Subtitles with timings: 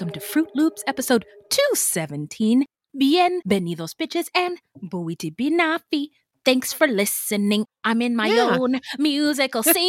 [0.00, 2.64] Welcome to Fruit Loops episode 217.
[2.98, 6.06] Bienvenidos, bitches, and buiti binafi.
[6.42, 7.66] Thanks for listening.
[7.84, 8.56] I'm in my Yeah.
[8.58, 9.84] own musical scene.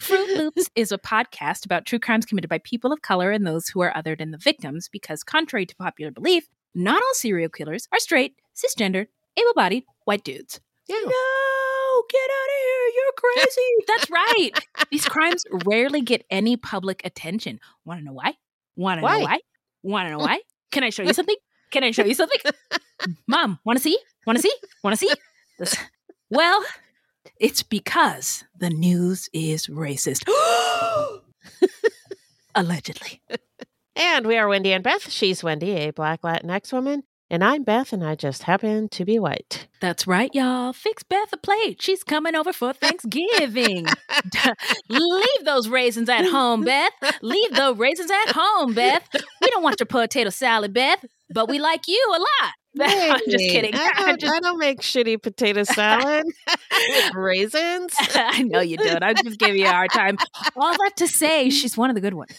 [0.00, 3.68] Fruit Loops is a podcast about true crimes committed by people of color and those
[3.68, 7.86] who are other than the victims, because contrary to popular belief, not all serial killers
[7.92, 9.06] are straight, cisgendered,
[9.38, 10.60] able bodied white dudes.
[10.88, 10.96] Yeah.
[10.96, 12.81] No, get out of here.
[13.16, 13.60] Crazy.
[13.86, 14.50] That's right.
[14.90, 17.60] These crimes rarely get any public attention.
[17.84, 18.34] Want to know why?
[18.76, 19.38] Want to know why?
[19.82, 20.40] Want to know why?
[20.70, 21.36] Can I show you something?
[21.70, 22.38] Can I show you something?
[23.26, 23.98] Mom, want to see?
[24.26, 24.52] Want to see?
[24.84, 25.12] Want to see?
[25.58, 25.76] This-
[26.30, 26.64] Well,
[27.38, 30.22] it's because the news is racist.
[32.54, 33.22] Allegedly.
[33.96, 35.10] And we are Wendy and Beth.
[35.10, 39.18] She's Wendy, a black Latinx woman, and I'm Beth, and I just happen to be
[39.18, 39.66] white.
[39.80, 40.74] That's right, y'all.
[40.74, 41.80] Fix Beth a plate.
[41.80, 43.86] She's coming over for Thanksgiving.
[44.90, 46.92] Leave those raisins at home, Beth.
[47.22, 49.08] Leave the raisins at home, Beth.
[49.40, 52.52] We don't want your potato salad, Beth, but we like you a lot.
[52.80, 53.74] I'm just kidding.
[53.74, 57.94] I don't, just- I don't make shitty potato salad with raisins.
[58.14, 59.02] I know you don't.
[59.02, 60.18] I'm just giving you a hard time.
[60.54, 62.38] All that to say, she's one of the good ones.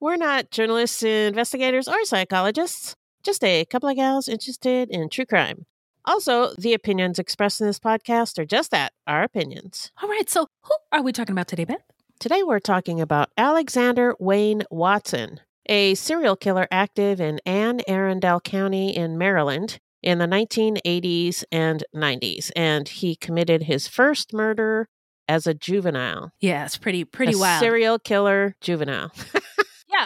[0.00, 5.66] We're not journalists, investigators, or psychologists, just a couple of gals interested in true crime.
[6.04, 9.92] Also, the opinions expressed in this podcast are just that our opinions.
[10.02, 11.84] All right, so who are we talking about today, Beth?
[12.18, 18.94] Today, we're talking about Alexander Wayne Watson, a serial killer active in Anne Arundel County
[18.94, 22.50] in Maryland in the 1980s and 90s.
[22.56, 24.88] And he committed his first murder
[25.28, 26.32] as a juvenile.
[26.40, 27.60] Yeah, it's pretty pretty a wild.
[27.60, 29.12] Serial killer juvenile.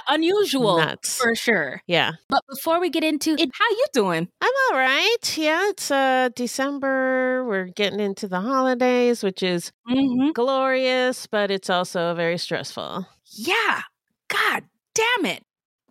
[0.09, 1.17] unusual Nuts.
[1.17, 1.83] for sure.
[1.87, 2.13] Yeah.
[2.29, 4.29] But before we get into it, how you doing?
[4.41, 5.17] I'm all right.
[5.37, 7.45] Yeah, it's uh December.
[7.47, 10.31] We're getting into the holidays, which is Mm-hmm.
[10.33, 13.07] glorious, but it's also very stressful.
[13.37, 13.83] Yeah.
[14.29, 15.43] God damn it.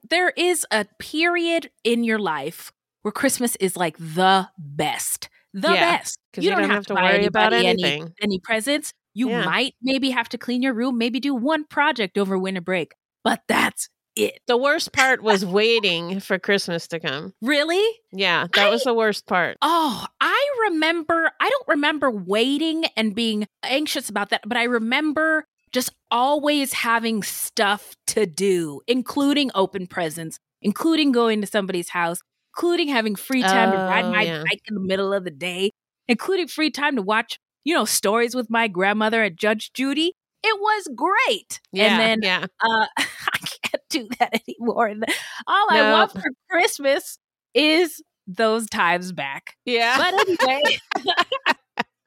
[0.10, 2.72] There is a period in your life
[3.02, 5.30] where Christmas is like the best.
[5.54, 6.20] The Yeah, best.
[6.34, 8.14] 'cause you don't have to buy worry about anybody any- anything.
[8.22, 8.94] Any, presents.
[9.14, 9.46] You Yeah.
[9.46, 12.92] might maybe have to clean your room, maybe do one project over winter break,
[13.24, 14.40] but that's it.
[14.48, 17.34] The worst part was waiting for Christmas to come.
[17.42, 17.84] Really?
[18.12, 19.58] Yeah, that was the worst part.
[19.62, 25.46] Oh, I remember, I don't remember waiting and being anxious about that, but I remember
[25.72, 32.20] just always having stuff to do, including open presents, including going to somebody's house,
[32.56, 34.44] including having free time to ride Oh, my yeah.
[34.50, 35.72] bike in the middle of the day,
[36.08, 40.14] including free time to watch, you know, stories with my grandmother at Judge Judy.
[40.44, 41.60] It was great.
[41.74, 42.46] Yeah, and then yeah.
[42.62, 44.88] uh, I can't do that anymore.
[44.88, 45.04] And
[45.48, 47.18] All I want for Christmas
[47.54, 49.56] is those times back.
[49.66, 49.98] Yeah.
[49.98, 50.64] But anyway,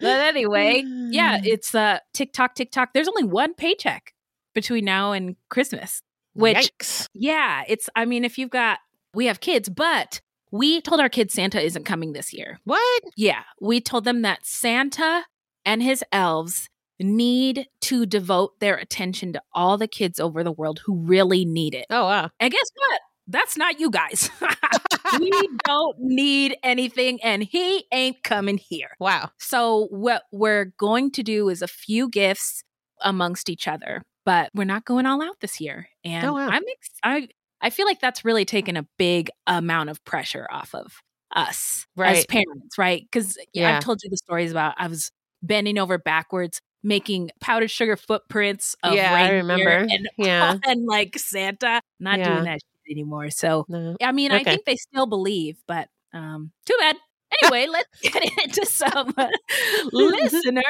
[0.01, 2.93] but anyway, yeah, it's uh TikTok, TikTok.
[2.93, 4.15] There's only one paycheck
[4.55, 6.03] between now and Christmas.
[6.35, 7.07] Which, Yikes.
[7.15, 7.89] yeah, it's.
[7.97, 8.79] I mean, if you've got,
[9.13, 10.21] we have kids, but
[10.53, 12.61] we told our kids Santa isn't coming this year.
[12.65, 13.03] What?
[13.17, 15.25] Yeah, we told them that Santa
[15.65, 16.69] and his elves
[17.01, 21.75] need to devote their attention to all the kids over the world who really need
[21.75, 21.87] it.
[21.91, 22.31] Oh wow.
[22.41, 23.01] And guess what?
[23.29, 24.31] that's not you guys.
[25.21, 25.31] we
[25.67, 28.91] don't need anything, and he ain't coming here.
[28.99, 29.31] Wow.
[29.39, 32.63] So, what we're going to do is a few gifts
[33.03, 35.89] amongst each other, but we're not going all out this year.
[36.05, 36.49] And Oh, wow.
[36.49, 37.29] I'm ex- I
[37.61, 40.95] I feel like that's really taken a big amount of pressure off of
[41.35, 43.03] us as parents, right?
[43.11, 43.77] Because Yeah.
[43.77, 45.11] I've told you the stories about I was
[45.43, 49.87] bending over backwards making powdered sugar footprints of Yeah, I remember.
[49.91, 50.57] and Yeah.
[50.67, 51.81] and like Santa.
[52.01, 52.33] Not Yeah.
[52.33, 53.31] doing that shit anymore.
[53.31, 53.97] So No.
[54.03, 56.97] I mean, I think they still believe, but um, too bad.
[57.43, 59.13] Anyway, let's get into some
[59.93, 60.63] listener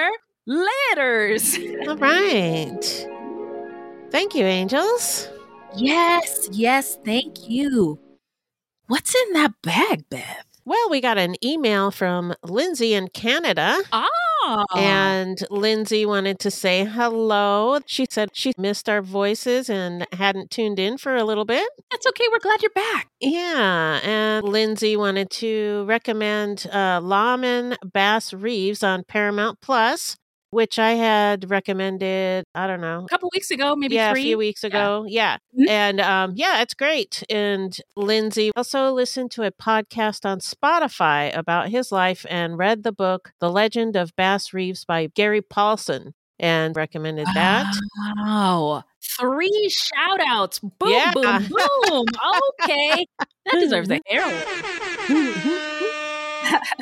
[0.47, 1.57] letters.
[1.87, 3.07] All right.
[4.11, 5.29] Thank you, angels.
[5.77, 7.99] Yes, yes, thank you.
[8.87, 10.47] What's in that bag, Beth?
[10.65, 13.79] Well, we got an email from Lindsay in Canada.
[14.77, 17.81] And Lindsay wanted to say hello.
[17.87, 21.69] She said she missed our voices and hadn't tuned in for a little bit.
[21.91, 22.25] that's okay.
[22.33, 23.09] We're glad you're back.
[23.21, 24.01] Yeah.
[24.03, 30.17] And Lindsay wanted to recommend uh, Lawman Bass Reeves on Paramount Plus,
[30.51, 34.21] which I had recommended, I don't know, A couple weeks ago, maybe yeah, three.
[34.23, 35.05] a few weeks ago.
[35.09, 35.37] Yeah.
[35.59, 35.69] Mhm.
[35.69, 37.23] And um, yeah, it's great.
[37.31, 42.93] And Lindsay also listened to a podcast on Spotify about his life and read the
[42.93, 47.67] book, The Legend of Bass Reeves by Gary Paulsen, and recommended that.
[48.17, 48.85] Wow.
[49.19, 50.59] Three shout outs.
[50.61, 51.13] Boom, Yeah.
[51.13, 52.05] boom, boom.
[52.63, 53.07] Okay.
[53.19, 54.43] That deserves a arrow.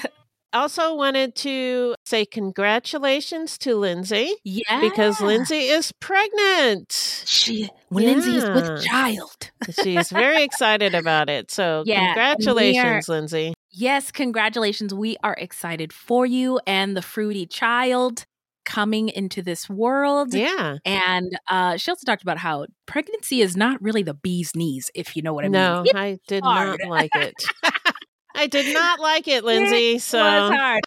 [0.53, 4.81] also wanted to say congratulations to Lindsay Yeah.
[4.81, 6.93] because Lindsay is pregnant.
[7.27, 9.51] she when Lindsay is with child.
[9.83, 11.51] She's very excited about it.
[11.51, 13.55] So Yeah, we are- congratulations, Lindsay.
[13.71, 14.95] Yes, congratulations.
[14.95, 18.25] We are excited for you and the fruity child
[18.65, 20.35] coming into this world.
[20.35, 20.79] Yeah.
[20.85, 25.15] And uh, she also talked about how pregnancy is not really the bee's knees, if
[25.15, 25.93] you know what I no, mean.
[25.95, 26.81] No, I did hard.
[26.81, 27.35] not like it.
[28.37, 29.99] I did not like it, Lindsay.
[29.99, 30.83] So was hard.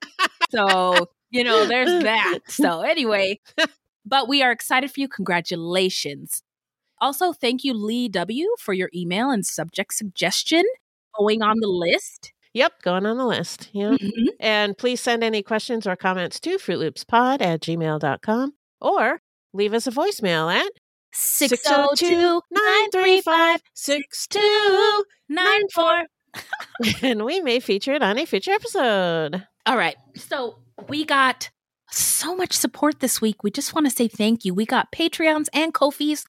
[0.51, 2.39] So, you know, there's that.
[2.47, 3.39] So, anyway,
[4.05, 5.07] but we are excited for you.
[5.07, 6.43] Congratulations.
[7.01, 10.63] Also, thank you, Lee W., for your email and subject suggestion
[11.17, 12.33] going on the list.
[12.53, 13.69] Yep, going on the list.
[13.73, 13.91] Yeah.
[13.91, 14.27] Mhm.
[14.39, 19.21] And please send any questions or comments to fruitloopspod at gmail.com or
[19.53, 20.69] leave us a voicemail at
[21.13, 26.03] 602 935 6294.
[27.01, 29.45] and we may feature it on a future episode.
[29.65, 29.95] All right.
[30.15, 30.57] So
[30.87, 31.49] we got
[31.91, 33.43] so much support this week.
[33.43, 34.53] We just want to say thank you.
[34.53, 36.25] We got Patreons and Ko-fi's.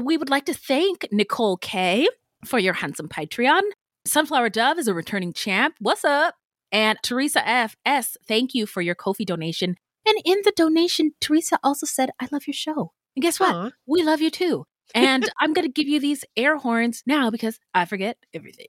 [0.00, 2.08] We would like to thank Nicole K
[2.44, 3.60] for your handsome Patreon.
[4.04, 5.74] Sunflower Dove is a returning champ.
[5.80, 6.34] What's up?
[6.72, 7.76] And Teresa F.
[7.84, 9.76] S., thank you for your Kofi donation.
[10.06, 12.92] And in the donation, Teresa also said, I love your show.
[13.16, 13.54] And guess what?
[13.54, 13.70] Aw.
[13.86, 14.64] We love you too.
[14.94, 18.68] And I'm going to give you these air horns now because I forget everything.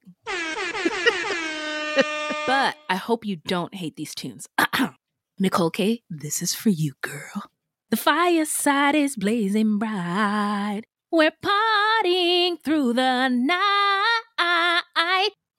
[2.48, 4.48] But I hope you don't hate these tunes.
[5.40, 7.52] Nicole K, this is for you, girl.
[7.90, 10.82] The fireside is blazing bright.
[11.12, 14.12] We're partying through the night.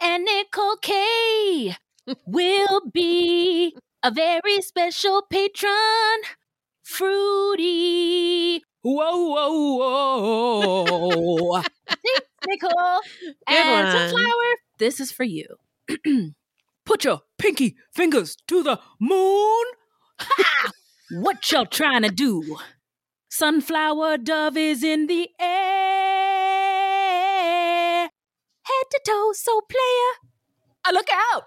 [0.00, 1.76] And Nicole K
[2.26, 5.72] will be a very special patron.
[6.84, 8.62] Fruity.
[8.82, 11.62] Whoa, whoa, whoa.
[11.88, 13.00] Thanks, Nicole.
[13.20, 13.92] Good and one.
[13.92, 15.56] Sunflower, this is for you.
[16.84, 19.64] Put your pinky fingers to the moon.
[20.20, 20.70] Ha!
[21.10, 22.56] what y'all trying to do?
[23.28, 25.68] Sunflower dove is in the air.
[28.62, 30.12] Head to toe, so player.
[30.84, 31.44] I look out.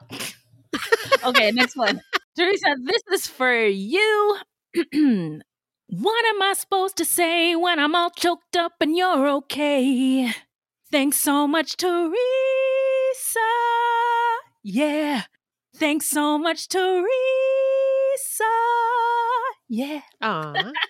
[1.25, 2.01] okay, next one.
[2.37, 4.37] Teresa, this is for you.
[4.75, 10.31] what am I supposed to say when I'm all choked up and you're okay?
[10.91, 12.70] Thanks so much, Teresa.
[14.63, 15.23] Yeah.
[15.75, 17.03] Thanks so much, Teresa.
[19.69, 20.01] Yeah.
[20.21, 20.71] Aw.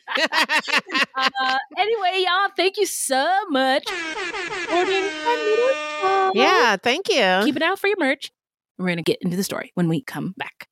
[1.16, 3.84] Uh, anyway, y'all, thank you so much.
[3.88, 6.32] Supporting our little show.
[6.36, 7.42] yeah, thank you.
[7.44, 8.32] Keep it out for your merch.
[8.78, 10.68] We're going to get into the story when we come back.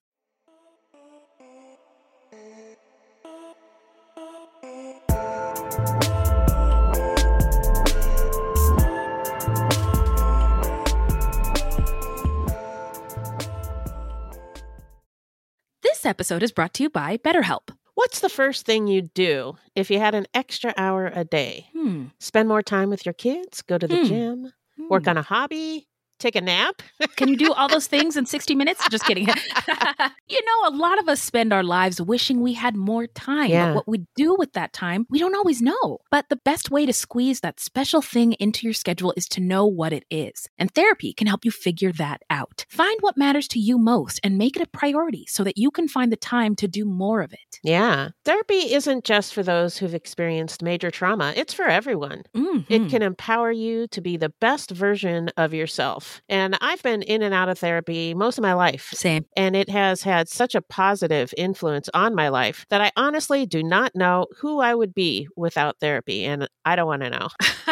[16.09, 17.69] Episode is brought to you by BetterHelp.
[17.93, 21.67] What's the first thing you'd do if you had an extra hour a day?
[21.73, 22.05] Hmm.
[22.19, 24.03] Spend more time with your kids, go to the Hmm.
[24.05, 24.53] gym,
[24.89, 25.09] work Hmm.
[25.09, 25.87] on a hobby,
[26.19, 26.81] Take a nap?
[27.15, 28.81] Can you do all those things in 60 minutes?
[28.89, 29.27] Just kidding.
[30.27, 33.49] you know, a lot of us spend our lives wishing we had more time.
[33.49, 33.67] Yeah.
[33.69, 35.99] But what we do with that time, we don't always know.
[36.11, 39.65] But the best way to squeeze that special thing into your schedule is to know
[39.65, 40.47] what it is.
[40.57, 42.65] And therapy can help you figure that out.
[42.69, 45.87] Find what matters to you most and make it a priority so that you can
[45.87, 47.59] find the time to do more of it.
[47.63, 48.09] Yeah.
[48.25, 52.23] Therapy isn't just for those who've experienced major trauma, it's for everyone.
[52.35, 52.65] Mhm.
[52.69, 56.08] It can empower you to be the best version of yourself.
[56.27, 58.89] And I've been in and out of therapy most of my life.
[58.93, 59.25] Same.
[59.35, 63.63] And it has had such a positive influence on my life that I honestly do
[63.63, 66.25] not know who I would be without therapy.
[66.25, 67.27] And I don't want to know.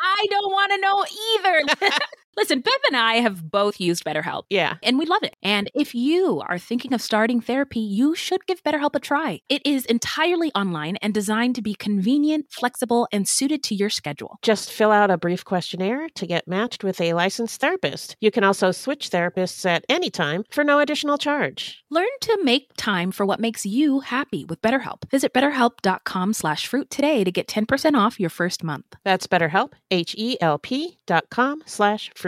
[0.00, 1.04] I don't want to know
[1.36, 2.00] either.
[2.38, 4.44] Listen, Beth and I have both used BetterHelp.
[4.48, 4.76] Yeah.
[4.84, 5.34] And we love it.
[5.42, 9.40] And if you are thinking of starting therapy, you should give BetterHelp a try.
[9.48, 14.38] It is entirely online and designed to be convenient, flexible, and suited to your schedule.
[14.42, 18.14] Just fill out a brief questionnaire to get matched with a licensed therapist.
[18.20, 21.82] You can also switch therapists at any time for no additional charge.
[21.90, 25.10] Learn to make time for what makes you happy with BetterHelp.
[25.10, 28.94] Visit betterhelp.com slash fruit today to get 10% off your first month.
[29.02, 32.27] That's BetterHelp, H-E-L-P dot com slash fruit.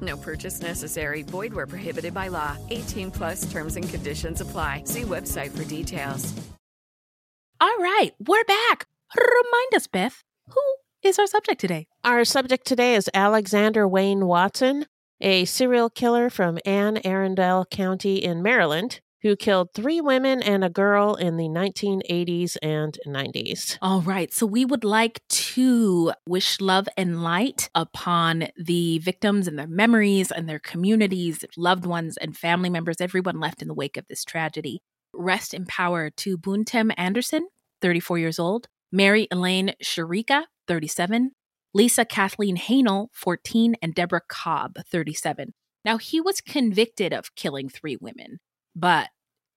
[0.00, 1.22] No purchase necessary.
[1.22, 2.56] Void where prohibited by law.
[2.70, 4.82] 18 plus terms and conditions apply.
[4.84, 6.34] See website for details.
[7.58, 8.86] All right, we're back.
[9.16, 10.60] Remind us, Beth, who
[11.02, 11.86] is our subject today?
[12.04, 14.84] Our subject today is Alexander Wayne Watson,
[15.22, 20.70] a serial killer from Anne Arundel County in Maryland, who killed three women and a
[20.70, 23.78] girl in the 1980s and 90s.
[23.80, 29.58] All right, so we would like to wish love and light upon the victims and
[29.58, 33.96] their memories and their communities, loved ones, and family members, everyone left in the wake
[33.96, 34.82] of this tragedy.
[35.14, 37.48] Rest in power to Boonthem Anderson,
[37.80, 41.32] 34 years old, Mary Elaine Shereika, 37,
[41.74, 45.52] Lisa Kathleen Hanel, 14, and Deborah Cobb, 37.
[45.84, 48.38] Now, he was convicted of killing three women,
[48.76, 49.08] but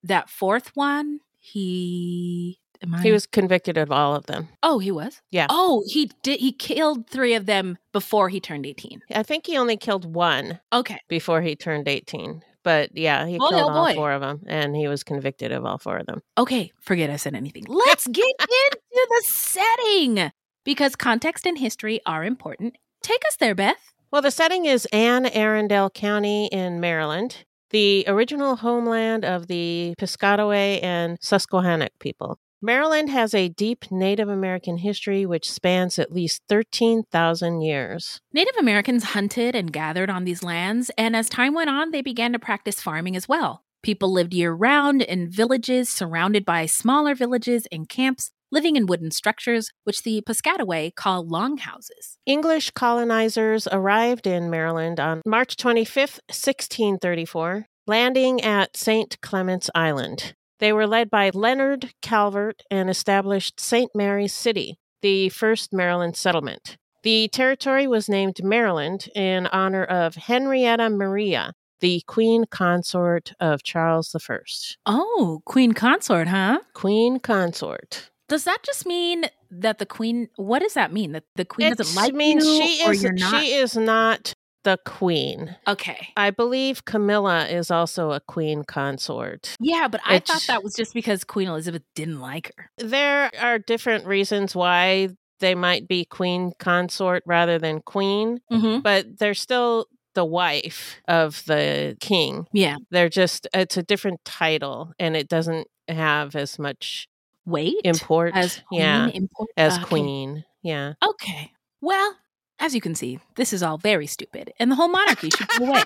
[0.04, 2.60] that fourth one, he.
[2.82, 4.48] Am I, He was convicted of all of them.
[4.64, 5.22] Oh, he was.
[5.32, 5.48] Yeah.
[5.50, 6.40] Oh, he did.
[6.40, 9.02] He killed three of them before he turned eighteen.
[9.14, 11.00] I think he only killed one Okay.
[11.10, 12.42] before he turned 18.
[12.64, 13.96] But yeah, he Oh, killed all boy.
[13.96, 16.22] four of them, and he was convicted of all four of them.
[16.38, 16.72] Okay.
[16.82, 17.66] Forget I said anything.
[17.68, 20.32] Let's get into the setting
[20.64, 22.76] because context and history are important.
[23.04, 23.94] Take us there, Beth.
[24.12, 30.82] Well, the setting is Anne Arundel County in Maryland, the original homeland of the Piscataway
[30.84, 32.40] and Susquehannock people.
[32.62, 38.20] Maryland has a deep Native American history which spans at least 13,000 years.
[38.34, 42.34] Native Americans hunted and gathered on these lands, and as time went on, they began
[42.34, 43.64] to practice farming as well.
[43.82, 49.12] People lived year round in villages surrounded by smaller villages and camps, living in wooden
[49.12, 52.18] structures, which the Piscataway call longhouses.
[52.26, 59.20] English colonizers arrived in Maryland on March 25, 1634, landing at St.
[59.22, 60.34] Clement's Island.
[60.60, 63.92] They were led by Leonard Calvert and established St.
[63.96, 66.78] Mary's City, the first Maryland settlement.
[67.04, 74.14] The territory was named Maryland in honor of Henrietta Maria, the queen consort of Charles
[74.14, 74.40] I.
[74.86, 76.60] Oh, queen consort, huh?
[76.74, 78.12] Queen consort.
[78.30, 80.30] Does that just mean that the queen?
[80.38, 81.12] What does that mean?
[81.12, 83.42] That the queen doesn't It like means you, she or is you're not?
[83.44, 84.34] she is not
[84.64, 85.56] the queen.
[85.68, 86.10] okay.
[86.18, 89.56] I believe Camilla is also a queen consort.
[89.60, 92.70] Yeah, but I thought that was just because Queen Elizabeth didn't like her.
[92.78, 95.10] There are different reasons why
[95.40, 98.82] they might be queen consort rather than queen, Mm-hmm.
[98.82, 102.46] but they're still the wife of the king.
[102.52, 102.76] Yeah.
[102.92, 107.08] They're just, it's a different title and it doesn't have as much
[107.50, 107.76] Wait.
[107.84, 108.36] import.
[108.36, 109.08] as queen, yeah.
[109.08, 109.84] import- As okay.
[109.86, 110.46] queen.
[110.62, 110.94] Yeah.
[111.02, 111.52] Okay.
[111.82, 112.16] Well,
[112.60, 115.66] as you can see, this is all very stupid, and the whole monarchy should go
[115.66, 115.84] away.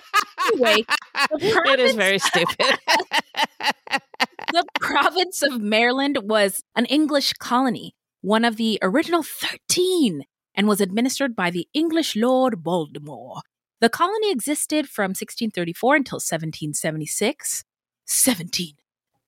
[0.52, 0.84] Anyway,
[1.32, 2.56] it is very stupid.
[4.52, 10.80] the province of Maryland was an English colony, one of the original 13, and was
[10.80, 13.40] administered by the English Lord Baltimore.
[13.80, 17.64] The colony existed from 1634 until 1776.
[18.06, 18.74] 17.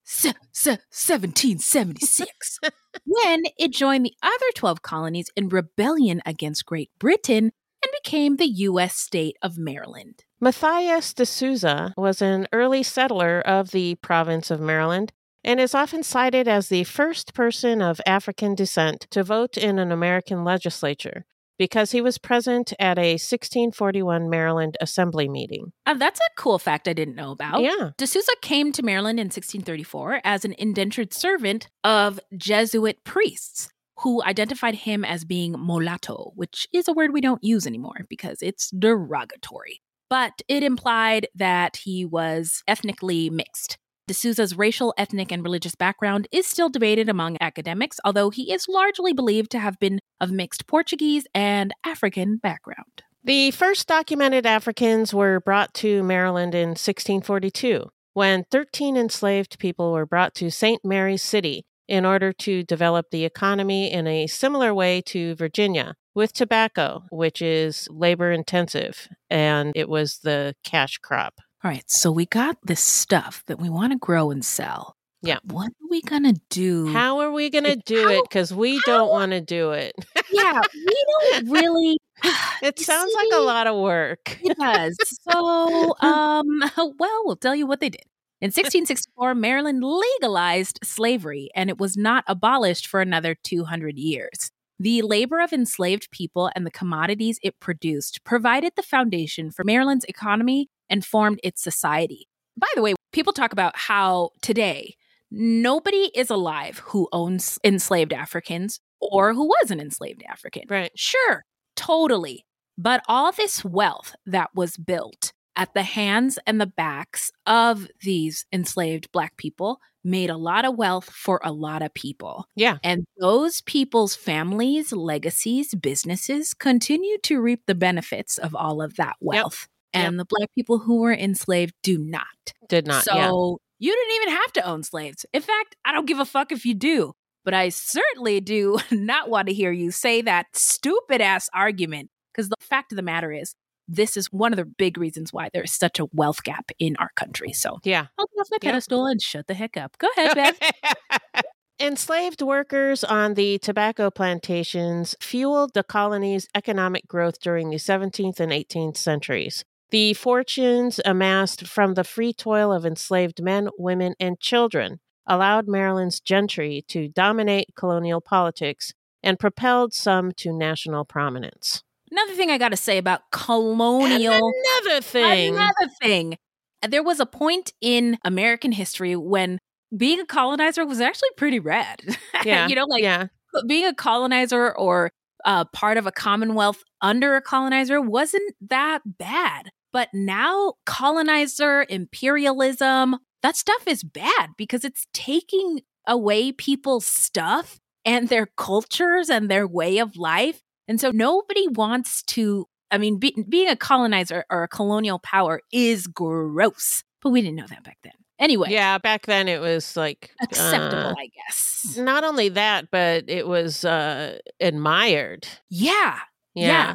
[0.09, 2.61] Se- se- 1776.
[3.05, 7.51] when it joined the other 12 colonies in rebellion against Great Britain
[7.83, 8.95] and became the U.S.
[8.95, 10.25] state of Maryland.
[10.41, 16.05] Matthias de Souza was an early settler of the province of Maryland and is often
[16.05, 21.25] cited as the first person of African descent to vote in an American legislature
[21.59, 25.73] because he was present at a 1641 Maryland Assembly meeting.
[25.87, 27.63] Uh, that's a cool fact I didn't know about.
[27.63, 27.91] Yeah.
[27.97, 33.69] D'Souza came to Maryland in 1634 as an indentured servant of Jesuit priests
[34.01, 38.39] who identified him as being mulatto, which is a word we don't use anymore because
[38.43, 39.81] it's derogatory.
[40.09, 43.79] But it implied that he was ethnically mixed.
[44.09, 49.13] D'Souza's racial, ethnic, and religious background is still debated among academics, although he is largely
[49.13, 53.03] believed to have been of mixed Portuguese and African background.
[53.25, 60.07] The first documented Africans were brought to Maryland in 1642 when 13 enslaved people were
[60.07, 60.85] brought to St.
[60.85, 66.33] Mary's City in order to develop the economy in a similar way to Virginia with
[66.33, 71.35] tobacco, which is labor intensive, and it was the cash crop.
[71.67, 74.95] All right, so we got this stuff that we want to grow and sell.
[75.21, 75.39] Yeah.
[75.43, 76.87] What are we going to do?
[76.93, 78.23] How are we going to do how- it?
[78.23, 79.93] Because we how- don't want to do it.
[80.31, 81.99] yeah, we don't really.
[82.63, 84.39] It sounds like a lot of work.
[84.45, 84.97] It does.
[85.29, 86.47] So, um,
[87.01, 88.03] well, we'll tell you what they did.
[88.41, 94.53] In 1664, Maryland legalized slavery, and it was not abolished for another 200 years.
[94.79, 100.05] The labor of enslaved people and the commodities it produced provided the foundation for Maryland's
[100.05, 102.29] economy and formed its society.
[102.57, 104.97] By the way, people talk about how today
[105.31, 110.65] nobody is alive who owns enslaved Africans or who was an enslaved African.
[110.69, 110.91] Right.
[110.95, 112.45] Sure, totally.
[112.79, 118.45] But all this wealth that was built at the hands and the backs of these
[118.53, 122.47] enslaved Black people made a lot of wealth for a lot of people.
[122.55, 122.79] Yeah.
[122.85, 129.17] And those people's families, legacies, businesses continue to reap the benefits of all of that
[129.21, 129.67] wealth.
[129.95, 132.27] And the Black people who were enslaved do not.
[132.69, 133.05] Did not.
[133.05, 133.31] so yeah.
[133.79, 135.25] you didn't even have to own slaves.
[135.33, 137.13] In fact, I don't give a fuck if you do.
[137.45, 142.11] But I certainly do not want to hear you say that stupid ass argument.
[142.35, 143.55] Because the fact of the matter is,
[143.89, 147.11] this is one of the big reasons why there's such a wealth gap in our
[147.15, 147.53] country.
[147.53, 148.07] So Yeah.
[148.19, 148.71] I'll get off my Yeah.
[148.71, 149.97] pedestal and shut the heck up.
[149.99, 150.73] Go ahead, Beth.
[151.79, 158.51] Enslaved workers on the tobacco plantations fueled the colony's economic growth during the 17th and
[158.51, 159.63] 18th centuries.
[159.91, 166.21] The fortunes amassed from the free toil of enslaved men, women, and children allowed Maryland's
[166.21, 171.83] gentry to dominate colonial politics and propelled some to national prominence.
[172.11, 174.33] Another thing I got to say about colonial.
[174.33, 175.55] Another thing.
[175.55, 176.39] Another thing.
[176.87, 179.59] There was a point in American history when
[179.97, 182.01] being a colonizer was actually pretty rad.
[182.45, 182.69] Yeah.
[182.69, 183.27] you know, like yeah.
[183.67, 185.11] being a colonizer or
[185.45, 189.71] uh, part of a commonwealth under a colonizer wasn't that bad.
[189.97, 198.29] But now, colonizer, imperialism, that stuff is bad because it's taking away people's stuff and
[198.29, 200.61] their cultures and their way of life.
[200.87, 205.63] And so nobody wants to, I mean, be, being a colonizer or a colonial power
[205.73, 208.13] is gross, but we didn't know that back then.
[208.39, 211.97] Anyway, Yeah, back then it was like acceptable, uh, I guess.
[211.97, 215.49] not only that, but it was uh, admired.
[215.71, 216.19] Yeah.
[216.55, 216.67] Yeah.
[216.67, 216.95] Yeah.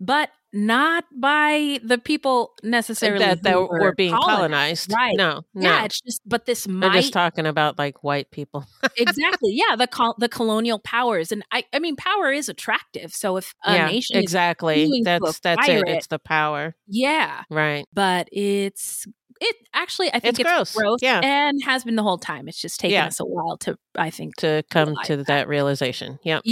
[0.00, 4.92] But not by the people necessarily that, that who were, being colonized.
[4.92, 5.16] Right.
[5.16, 5.68] No, no.
[5.70, 8.64] Yeah, it's just but this might just talking about like white people.
[8.96, 9.52] exactly.
[9.52, 13.12] Yeah, the col- the colonial powers, and I I mean power is attractive.
[13.12, 15.02] So if a yeah, nation, is, exactly.
[15.04, 15.86] That's that's it.
[15.86, 15.88] it.
[15.88, 16.74] It's the power.
[16.86, 17.84] yeah, Right.
[17.92, 19.06] but it's
[19.40, 20.98] it actually I think It's it's, gross.
[21.00, 21.20] Yeah.
[21.22, 22.48] and has been the whole time.
[22.48, 23.06] It's just taken Yeah.
[23.06, 25.26] us a while to I think To come to that.
[25.26, 26.18] that realization.
[26.24, 26.42] Yep.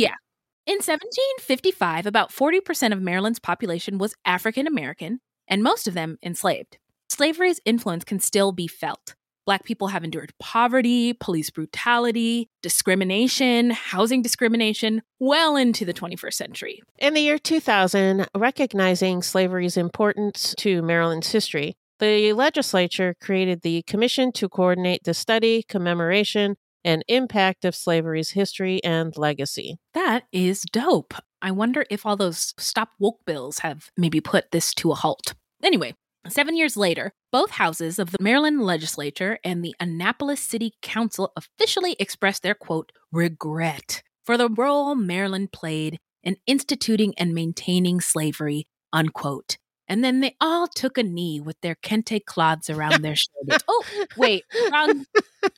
[0.66, 6.78] In 1755, about 40% of Maryland's population was African American, and most of them enslaved.
[7.08, 9.14] Slavery's influence can still be felt.
[9.44, 16.82] Black people have endured poverty, police brutality, discrimination, housing discrimination well into the 21st century.
[16.98, 24.32] In the year 2000, recognizing slavery's importance to Maryland's history, the legislature created the Commission
[24.32, 29.76] to coordinate the study, commemoration, and impact of slavery's history and legacy.
[29.92, 31.14] That is dope.
[31.42, 35.34] I wonder if all those stop woke bills have maybe put this to a halt.
[35.62, 35.94] Anyway,
[36.28, 41.96] seven years later, both houses of the Maryland legislature and the Annapolis City Council officially
[41.98, 49.58] expressed their quote, regret for the role Maryland played in instituting and maintaining slavery, unquote.
[49.88, 53.62] And then they all took a knee with their kente cloths around their shoulders.
[53.68, 53.84] Oh,
[54.16, 55.04] wait, wrong,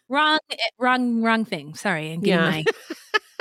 [0.09, 1.75] wrong, eh, wrong, wrong thing.
[1.75, 2.51] Sorry, I'm getting Yeah.
[2.51, 2.65] my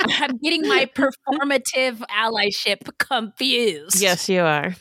[0.00, 4.00] I'm getting my performative allyship confused.
[4.00, 4.74] Yes, you are.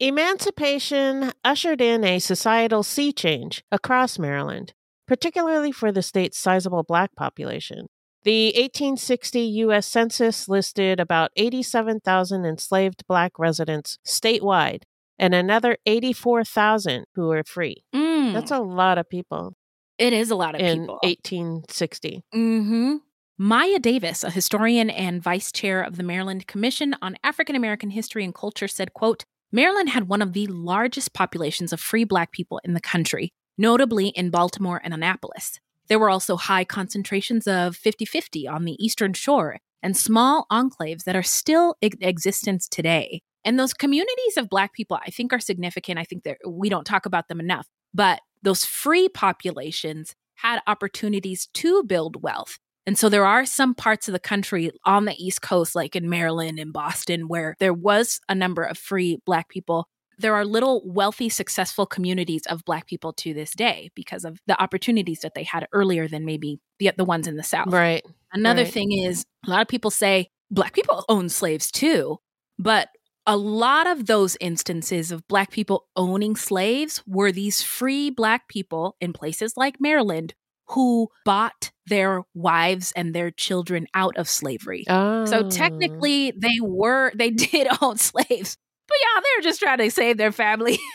[0.00, 4.72] Emancipation ushered in a societal sea change across Maryland,
[5.06, 7.86] particularly for the state's sizable black population.
[8.22, 9.86] The 1860 U.S.
[9.86, 14.82] Census listed about 87,000 enslaved black residents statewide
[15.18, 17.84] and another 84,000 who were free.
[17.94, 19.54] Mm, That's a lot of people
[20.00, 20.98] it is a lot of in people.
[21.02, 22.24] 1860.
[22.34, 22.96] Mm-hmm.
[23.36, 28.24] Maya Davis, a historian and vice chair of the Maryland Commission on African American History
[28.24, 32.60] and Culture, said, quote, Maryland had one of the largest populations of free black people
[32.64, 35.60] in the country, notably in Baltimore and Annapolis.
[35.90, 41.02] There were also high concentrations of 50 50 on the Eastern Shore and small enclaves
[41.02, 43.22] that are still in existence today.
[43.44, 45.98] And those communities of Black people, I think, are significant.
[45.98, 47.66] I think that we don't talk about them enough.
[47.92, 52.58] But those free populations had opportunities to build wealth.
[52.86, 56.08] And so there are some parts of the country on the East Coast, like in
[56.08, 59.88] Maryland and Boston, where there was a number of free Black people.
[60.20, 64.60] There are little wealthy, successful communities of Black people to this day because of the
[64.62, 67.72] opportunities that they had earlier than maybe the, the ones in the South.
[67.72, 68.04] Right.
[68.32, 68.72] Another Right.
[68.72, 72.18] thing is a lot of people say black people own slaves too,
[72.58, 72.88] but
[73.26, 78.96] a lot of those instances of black people owning slaves were these free black people
[79.00, 80.34] in places like Maryland
[80.68, 84.84] who bought their wives and their children out of slavery.
[84.88, 85.24] Oh.
[85.26, 88.56] So technically they were they did own slaves.
[88.90, 90.78] But yeah, they're just trying to save their family.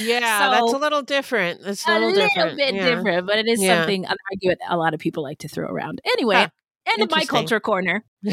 [0.00, 1.60] Yeah, So- that's a little different.
[1.64, 2.56] It's a a little, little different.
[2.56, 2.94] bit yeah.
[2.94, 3.80] different, but it is Yeah.
[3.80, 6.00] something an argument a lot of people like to throw around.
[6.06, 6.48] Anyway, Huh.
[6.94, 8.04] end of my culture corner.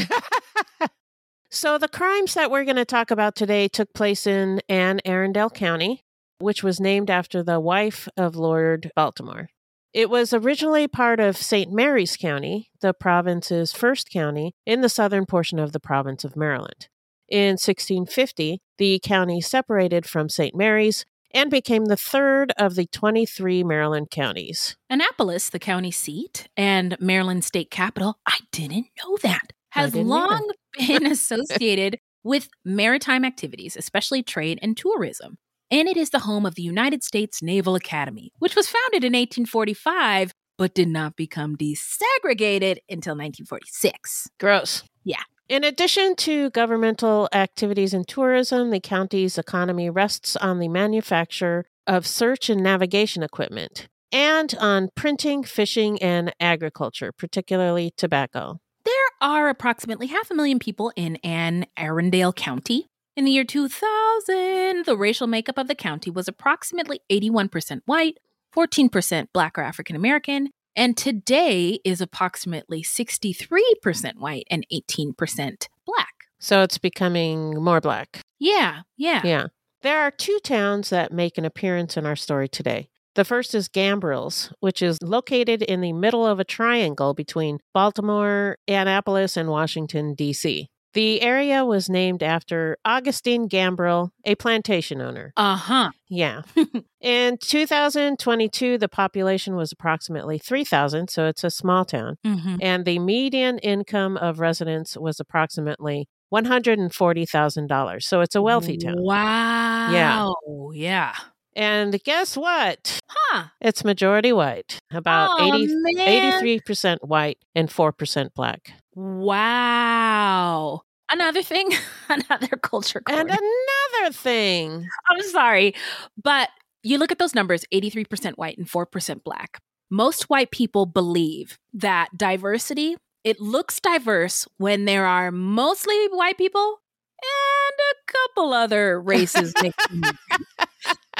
[1.49, 5.49] so the crimes that we're going to talk about today took place in Anne Arundel
[5.49, 6.03] County,
[6.39, 9.49] which was named after the wife of Lord Baltimore.
[9.93, 11.71] It was originally part of St.
[11.71, 16.87] Mary's County, the province's first county in the southern portion of the province of Maryland.
[17.29, 20.55] In 1650, the county separated from St.
[20.55, 24.77] Mary's and became the third of the 23 Maryland counties.
[24.89, 31.07] Annapolis, the county seat and Maryland state capital, I didn't know that, has long been
[31.07, 35.37] associated with maritime activities, especially trade and tourism.
[35.71, 39.13] And it is the home of the United States Naval Academy, which was founded in
[39.13, 44.29] 1845 but did not become desegregated until 1946.
[44.39, 44.83] Gross.
[45.03, 45.23] Yeah.
[45.49, 52.07] In addition to governmental activities and tourism, the county's economy rests on the manufacture of
[52.07, 58.59] search and navigation equipment and on printing, fishing, and agriculture, particularly tobacco.
[58.85, 62.87] There are approximately half a million people in Anne Arundel County.
[63.17, 68.17] In the year 2000, the racial makeup of the county was approximately 81% white,
[68.55, 76.13] 14% black or African American, and today is approximately 63% white and 18% black.
[76.39, 78.21] So it's becoming more black.
[78.39, 79.21] Yeah, yeah.
[79.23, 79.47] Yeah.
[79.81, 82.89] There are two towns that make an appearance in our story today.
[83.15, 88.57] The first is Gambrills, which is located in the middle of a triangle between Baltimore,
[88.67, 90.69] Annapolis, and Washington, D.C.
[90.93, 95.33] The area was named after Augustine Gambrill, a plantation owner.
[95.35, 95.91] Uh huh.
[96.07, 96.43] Yeah.
[97.01, 102.17] in 2022, the population was approximately 3,000, so it's a small town.
[102.23, 108.03] hmm And the median income of residents was approximately $140,000.
[108.03, 108.95] So it's a wealthy town.
[108.99, 109.91] Wow.
[109.91, 110.31] Yeah.
[110.73, 111.15] Yeah.
[111.55, 112.99] And guess what?
[113.07, 113.45] Huh.
[113.61, 118.73] It's majority white, about oh, 80, 83% white and 4% black.
[118.95, 120.81] Wow.
[121.11, 121.69] Another thing,
[122.09, 123.01] another culture.
[123.07, 124.87] And another thing.
[125.09, 125.75] I'm sorry,
[126.21, 126.49] but
[126.83, 129.59] you look at those numbers 83% white and 4% black.
[129.89, 136.79] Most white people believe that diversity, it looks diverse when there are mostly white people
[137.21, 140.01] and a couple other races mixed in.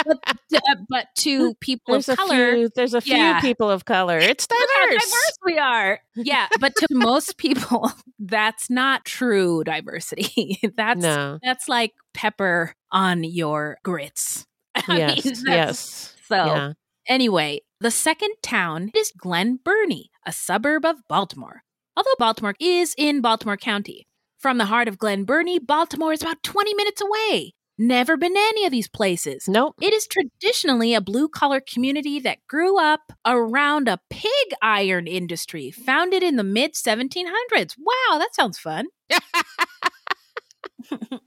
[0.06, 3.40] But, uh, but to people There's of color, few there's a few Yeah.
[3.42, 4.18] people of color.
[4.18, 4.90] It's diverse.
[4.90, 6.00] diverse we are.
[6.16, 10.60] Yeah, but to most people, that's not true diversity.
[10.76, 11.40] That's no.
[11.44, 14.46] that's like pepper on your grits.
[14.76, 15.26] I Yes.
[15.26, 16.16] mean, yes.
[16.28, 16.74] So Yeah.
[17.08, 21.64] anyway, the second town is Glen Burnie, a suburb of Baltimore.
[21.96, 24.08] Although Baltimore is in Baltimore County,
[24.40, 27.54] from the heart of Glen Burnie, Baltimore is about 20 minutes away.
[27.78, 29.48] Never been to any of these places.
[29.48, 29.76] Nope.
[29.82, 35.72] It is traditionally a blue collar community that grew up around a pig iron industry
[35.72, 37.76] founded in the mid 1700s.
[37.78, 38.88] Wow, that sounds fun.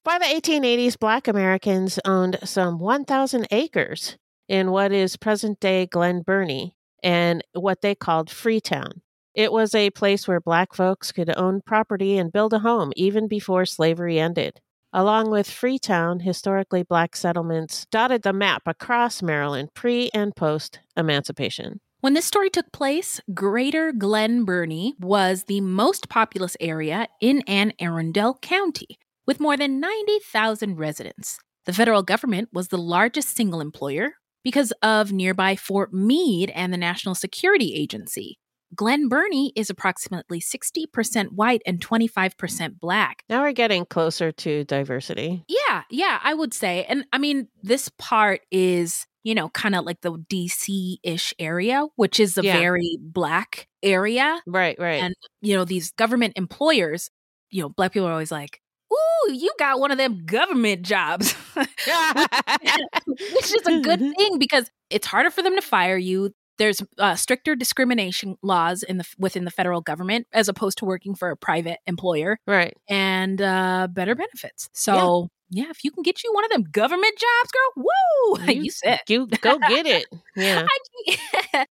[0.04, 4.16] By the 1880s, Black Americans owned some 1,000 acres
[4.48, 9.02] in what is present day Glen Burnie and what they called Freetown.
[9.34, 13.26] It was a place where Black folks could own property and build a home even
[13.28, 14.60] before slavery ended.
[14.92, 21.80] Along with Freetown, historically black settlements dotted the map across Maryland pre and post emancipation.
[22.00, 27.72] When this story took place, Greater Glen Burnie was the most populous area in Anne
[27.80, 31.38] Arundel County, with more than 90,000 residents.
[31.64, 34.12] The federal government was the largest single employer
[34.44, 38.38] because of nearby Fort Meade and the National Security Agency.
[38.76, 43.24] Glen Burnie is approximately 60% white and 25% black.
[43.28, 45.44] Now we're getting closer to diversity.
[45.48, 46.84] Yeah, yeah, I would say.
[46.84, 51.86] And I mean, this part is, you know, kind of like the DC ish area,
[51.96, 52.58] which is a Yeah.
[52.58, 54.40] very black area.
[54.46, 55.02] Right, right.
[55.02, 57.10] And, you know, these government employers,
[57.50, 58.60] you know, black people are always like,
[58.92, 65.06] Ooh, you got one of them government jobs, which is a good thing because it's
[65.06, 66.30] harder for them to fire you.
[66.58, 71.14] There's uh, stricter discrimination laws in the within the federal government as opposed to working
[71.14, 72.74] for a private employer, right.
[72.88, 74.68] and uh, better benefits.
[74.72, 75.70] So yeah.
[75.70, 78.54] if you can get you one of them government jobs, girl, woo!
[78.54, 79.00] You, said.
[79.08, 80.06] You go get it.
[80.36, 80.66] Yeah.
[81.54, 81.66] I-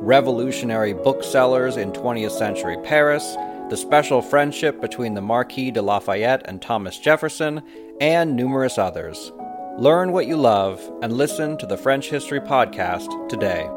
[0.00, 3.36] revolutionary booksellers in 20th century Paris,
[3.68, 7.62] the special friendship between the Marquis de Lafayette and Thomas Jefferson,
[8.00, 9.30] and numerous others.
[9.78, 13.68] Learn what you love and listen to the French History Podcast today.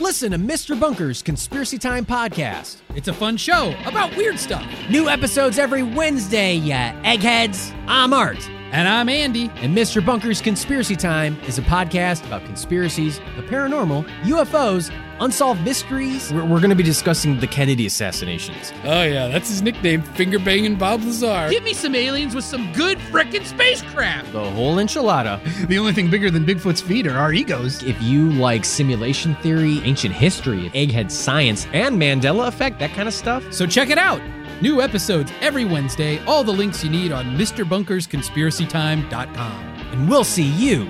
[0.00, 0.78] Listen to Mr.
[0.78, 2.76] Bunker's Conspiracy Time podcast.
[2.94, 4.66] It's a fun show about weird stuff.
[4.88, 7.72] New episodes every Wednesday, ya eggheads.
[7.86, 8.48] I'm Art.
[8.70, 9.50] And I'm Andy.
[9.56, 10.04] And Mr.
[10.04, 16.30] Bunker's Conspiracy Time is a podcast about conspiracies, the paranormal, UFOs, unsolved mysteries.
[16.30, 18.74] We're, we're going to be discussing the Kennedy assassinations.
[18.84, 21.48] Oh, yeah, that's his nickname, Finger Banging Bob Lazar.
[21.50, 24.32] Give me some aliens with some good frickin' spacecraft.
[24.32, 25.42] The whole enchilada.
[25.66, 27.82] The only thing bigger than Bigfoot's feet are our egos.
[27.82, 33.14] If you like simulation theory, ancient history, egghead science, and Mandela effect, that kind of
[33.14, 34.20] stuff, So check it out.
[34.60, 36.18] New episodes every Wednesday.
[36.26, 39.64] All the links you need on MrBunkersConspiracyTime.com.
[39.92, 40.82] and we'll see you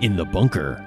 [0.00, 0.84] in the bunker.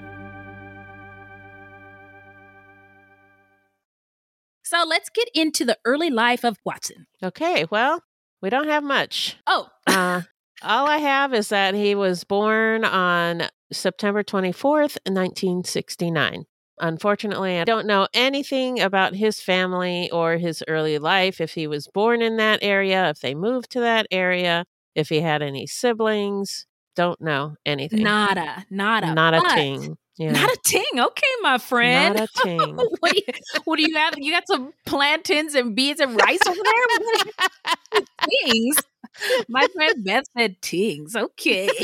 [4.64, 7.06] so let's get into the early life of Watson.
[7.22, 8.02] Okay, well,
[8.42, 9.36] we don't have much.
[9.46, 10.22] Oh, Uh,
[10.64, 16.46] all I have is that he was born on September 24th, 1969.
[16.82, 21.88] Unfortunately, I don't know anything about his family or his early life, if he was
[21.88, 24.66] born in that area, if they moved to that area,
[24.96, 26.66] if he had any siblings.
[26.96, 28.04] Don't know anything.
[28.04, 29.96] nada, nada, Not a ting.
[30.18, 30.34] Yeah.
[30.34, 30.84] Not a ting.
[31.00, 32.16] Okay, my friend.
[32.18, 32.76] Not a ting.
[32.76, 34.16] what, do you, what do you have?
[34.18, 38.04] You got some plantains and beans and rice over there?
[38.46, 38.78] tings.
[39.48, 41.16] My friend Beth said tings.
[41.16, 41.70] Okay.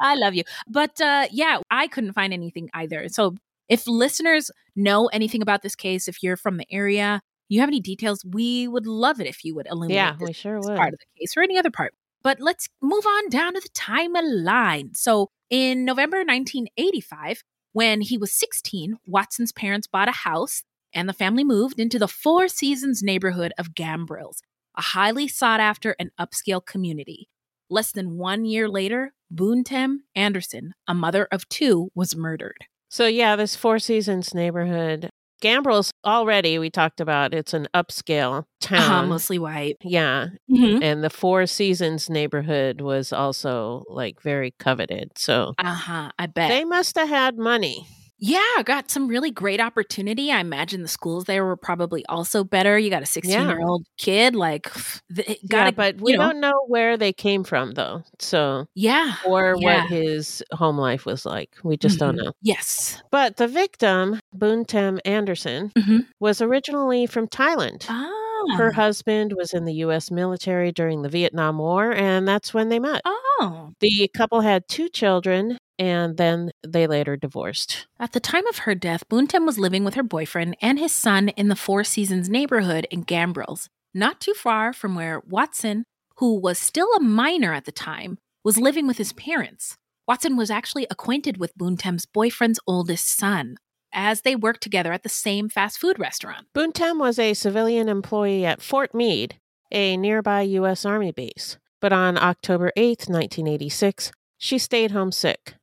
[0.00, 0.44] I love you.
[0.68, 3.08] But uh, yeah, I couldn't find anything either.
[3.08, 3.34] So
[3.68, 7.80] if listeners know anything about this case, if you're from the area, you have any
[7.80, 10.76] details, we would love it if you would illuminate Yeah, this we sure would.
[10.76, 11.94] part of the case or any other part.
[12.22, 14.96] But let's move on down to the timeline.
[14.96, 21.12] So in November 1985, when he was 16, Watson's parents bought a house and the
[21.12, 24.38] family moved into the Four Seasons neighborhood of Gambrills,
[24.76, 27.28] a highly sought after and upscale community.
[27.70, 32.58] Less than one year later, Boonthem Anderson, a mother of two, was murdered.
[32.88, 35.10] So yeah, this Four Seasons neighborhood,
[35.42, 37.34] Gambrills already we talked about.
[37.34, 39.08] It's an upscale Uh, town.
[39.08, 39.76] mostly white.
[39.82, 45.10] yeah, Uh and the Four Seasons neighborhood was also like very coveted.
[45.16, 46.48] So uh huh, I bet.
[46.50, 47.86] they must have had money.
[48.26, 50.32] Yeah, got some really great opportunity.
[50.32, 52.78] I imagine the schools there were probably also better.
[52.78, 54.72] You got a 16 year old kid, like,
[55.48, 58.02] got yeah, but we know, don't know where they came from though.
[58.20, 59.16] So Yeah.
[59.26, 59.82] or Yeah.
[59.82, 61.50] what his home life was like.
[61.62, 62.24] We just don't Mhm.
[62.24, 62.32] know.
[62.40, 63.02] Yes.
[63.10, 66.06] But the victim, Boonthem Anderson, Mhm.
[66.18, 67.84] was originally from Thailand.
[67.90, 68.10] Ah.
[68.56, 70.10] Her husband was in the U.S.
[70.10, 73.02] military during the Vietnam War, and that's when they met.
[73.04, 73.72] oh.
[73.80, 77.86] The couple had two children and then they later divorced.
[77.98, 81.30] At the time of her death, Boonthem was living with her boyfriend and his son
[81.30, 85.84] in the Four Seasons neighborhood in Gambrills, not too far from where Watson,
[86.16, 89.76] who was still a minor at the time, was living with his parents.
[90.06, 93.56] Watson was actually acquainted with Boonthem's boyfriend's oldest son,
[93.92, 96.46] as they worked together at the same fast food restaurant.
[96.54, 99.36] Boonthem was a civilian employee at Fort Meade,
[99.72, 100.84] a nearby U.S.
[100.84, 101.58] Army base.
[101.80, 105.54] But on October 8, 1986, she stayed home sick.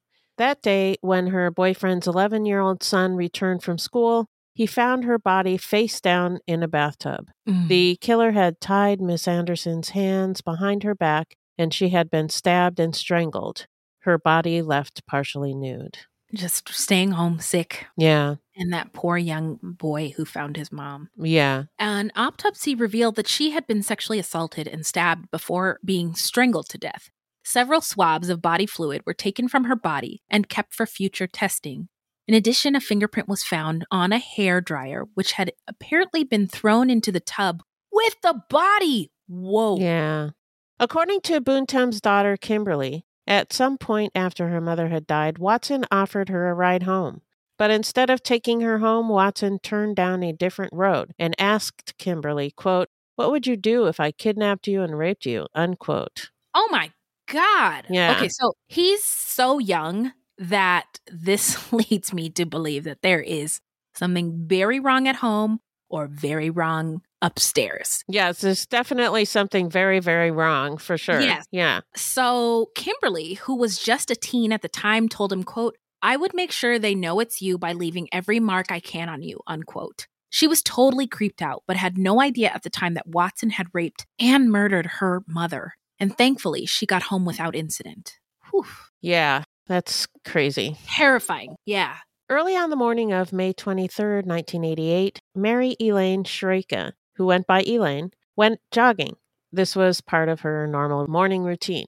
[0.41, 4.25] That day, when her boyfriend's 11 year old son returned from school,
[4.56, 7.30] he found her body face down in a bathtub.
[7.47, 7.67] Mm.
[7.67, 12.80] The killer had tied Miss Anderson's hands behind her back, and she had been stabbed
[12.80, 13.67] and strangled,
[13.99, 15.99] her body left partially nude.
[16.34, 17.86] Just staying home sick.
[17.95, 21.10] Yeah, And that poor young boy who found his mom.
[21.17, 21.65] yeah.
[21.77, 26.80] An autopsy revealed that she had been sexually assaulted and stabbed before being strangled to
[26.80, 27.12] death.
[27.43, 31.89] Several swabs of body fluid were taken from her body and kept for future testing.
[32.27, 36.89] In addition, a fingerprint was found on a hair dryer, which had apparently been thrown
[36.89, 39.12] into the tub with the body.
[39.27, 39.77] Whoa.
[39.80, 40.30] Yeah.
[40.80, 46.30] According to Boonthem's daughter, Kimberly, at some point after her mother had died, Watson offered
[46.30, 47.21] her a ride home.
[47.58, 52.51] But instead of taking her home, Watson turned down a different road and asked Kimberly,
[52.51, 55.47] quote, What would you do if I kidnapped you and raped you?
[55.54, 56.32] Unquote.
[56.56, 56.91] Oh my
[57.32, 57.86] God.
[57.89, 58.15] Yeah.
[58.15, 63.60] Okay, so he's so young that this leads me to believe that there is
[63.96, 68.04] something very wrong at home or very wrong upstairs.
[68.08, 71.20] Yes, there's definitely something very, very wrong for sure.
[71.20, 71.46] Yes.
[71.52, 71.82] Yeah.
[71.96, 76.34] So Kimberly, who was just a teen at the time, told him, quote, I would
[76.34, 80.08] make sure they know it's you by leaving every mark I can on you, unquote.
[80.32, 83.67] She was totally creeped out, but had no idea at the time that Watson had
[83.74, 85.74] raped and murdered her mother.
[86.01, 88.17] And thankfully, she got home without incident.
[88.49, 88.65] Whew.
[89.01, 89.43] Yeah.
[89.67, 90.75] That's crazy.
[90.87, 91.55] Terrifying.
[91.65, 91.97] Yeah.
[92.27, 98.09] Early on the morning of May 23rd, 1988, Mary Elaine Shereika, who went by Elaine,
[98.35, 99.15] went jogging.
[99.51, 101.85] This was part of her normal morning routine.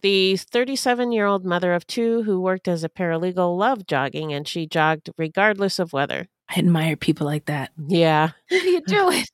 [0.00, 4.48] The 37 year old mother of two who worked as a paralegal loved jogging and
[4.48, 6.28] she jogged regardless of weather.
[6.50, 7.70] I admire people like that.
[7.88, 9.30] Yeah, you do it?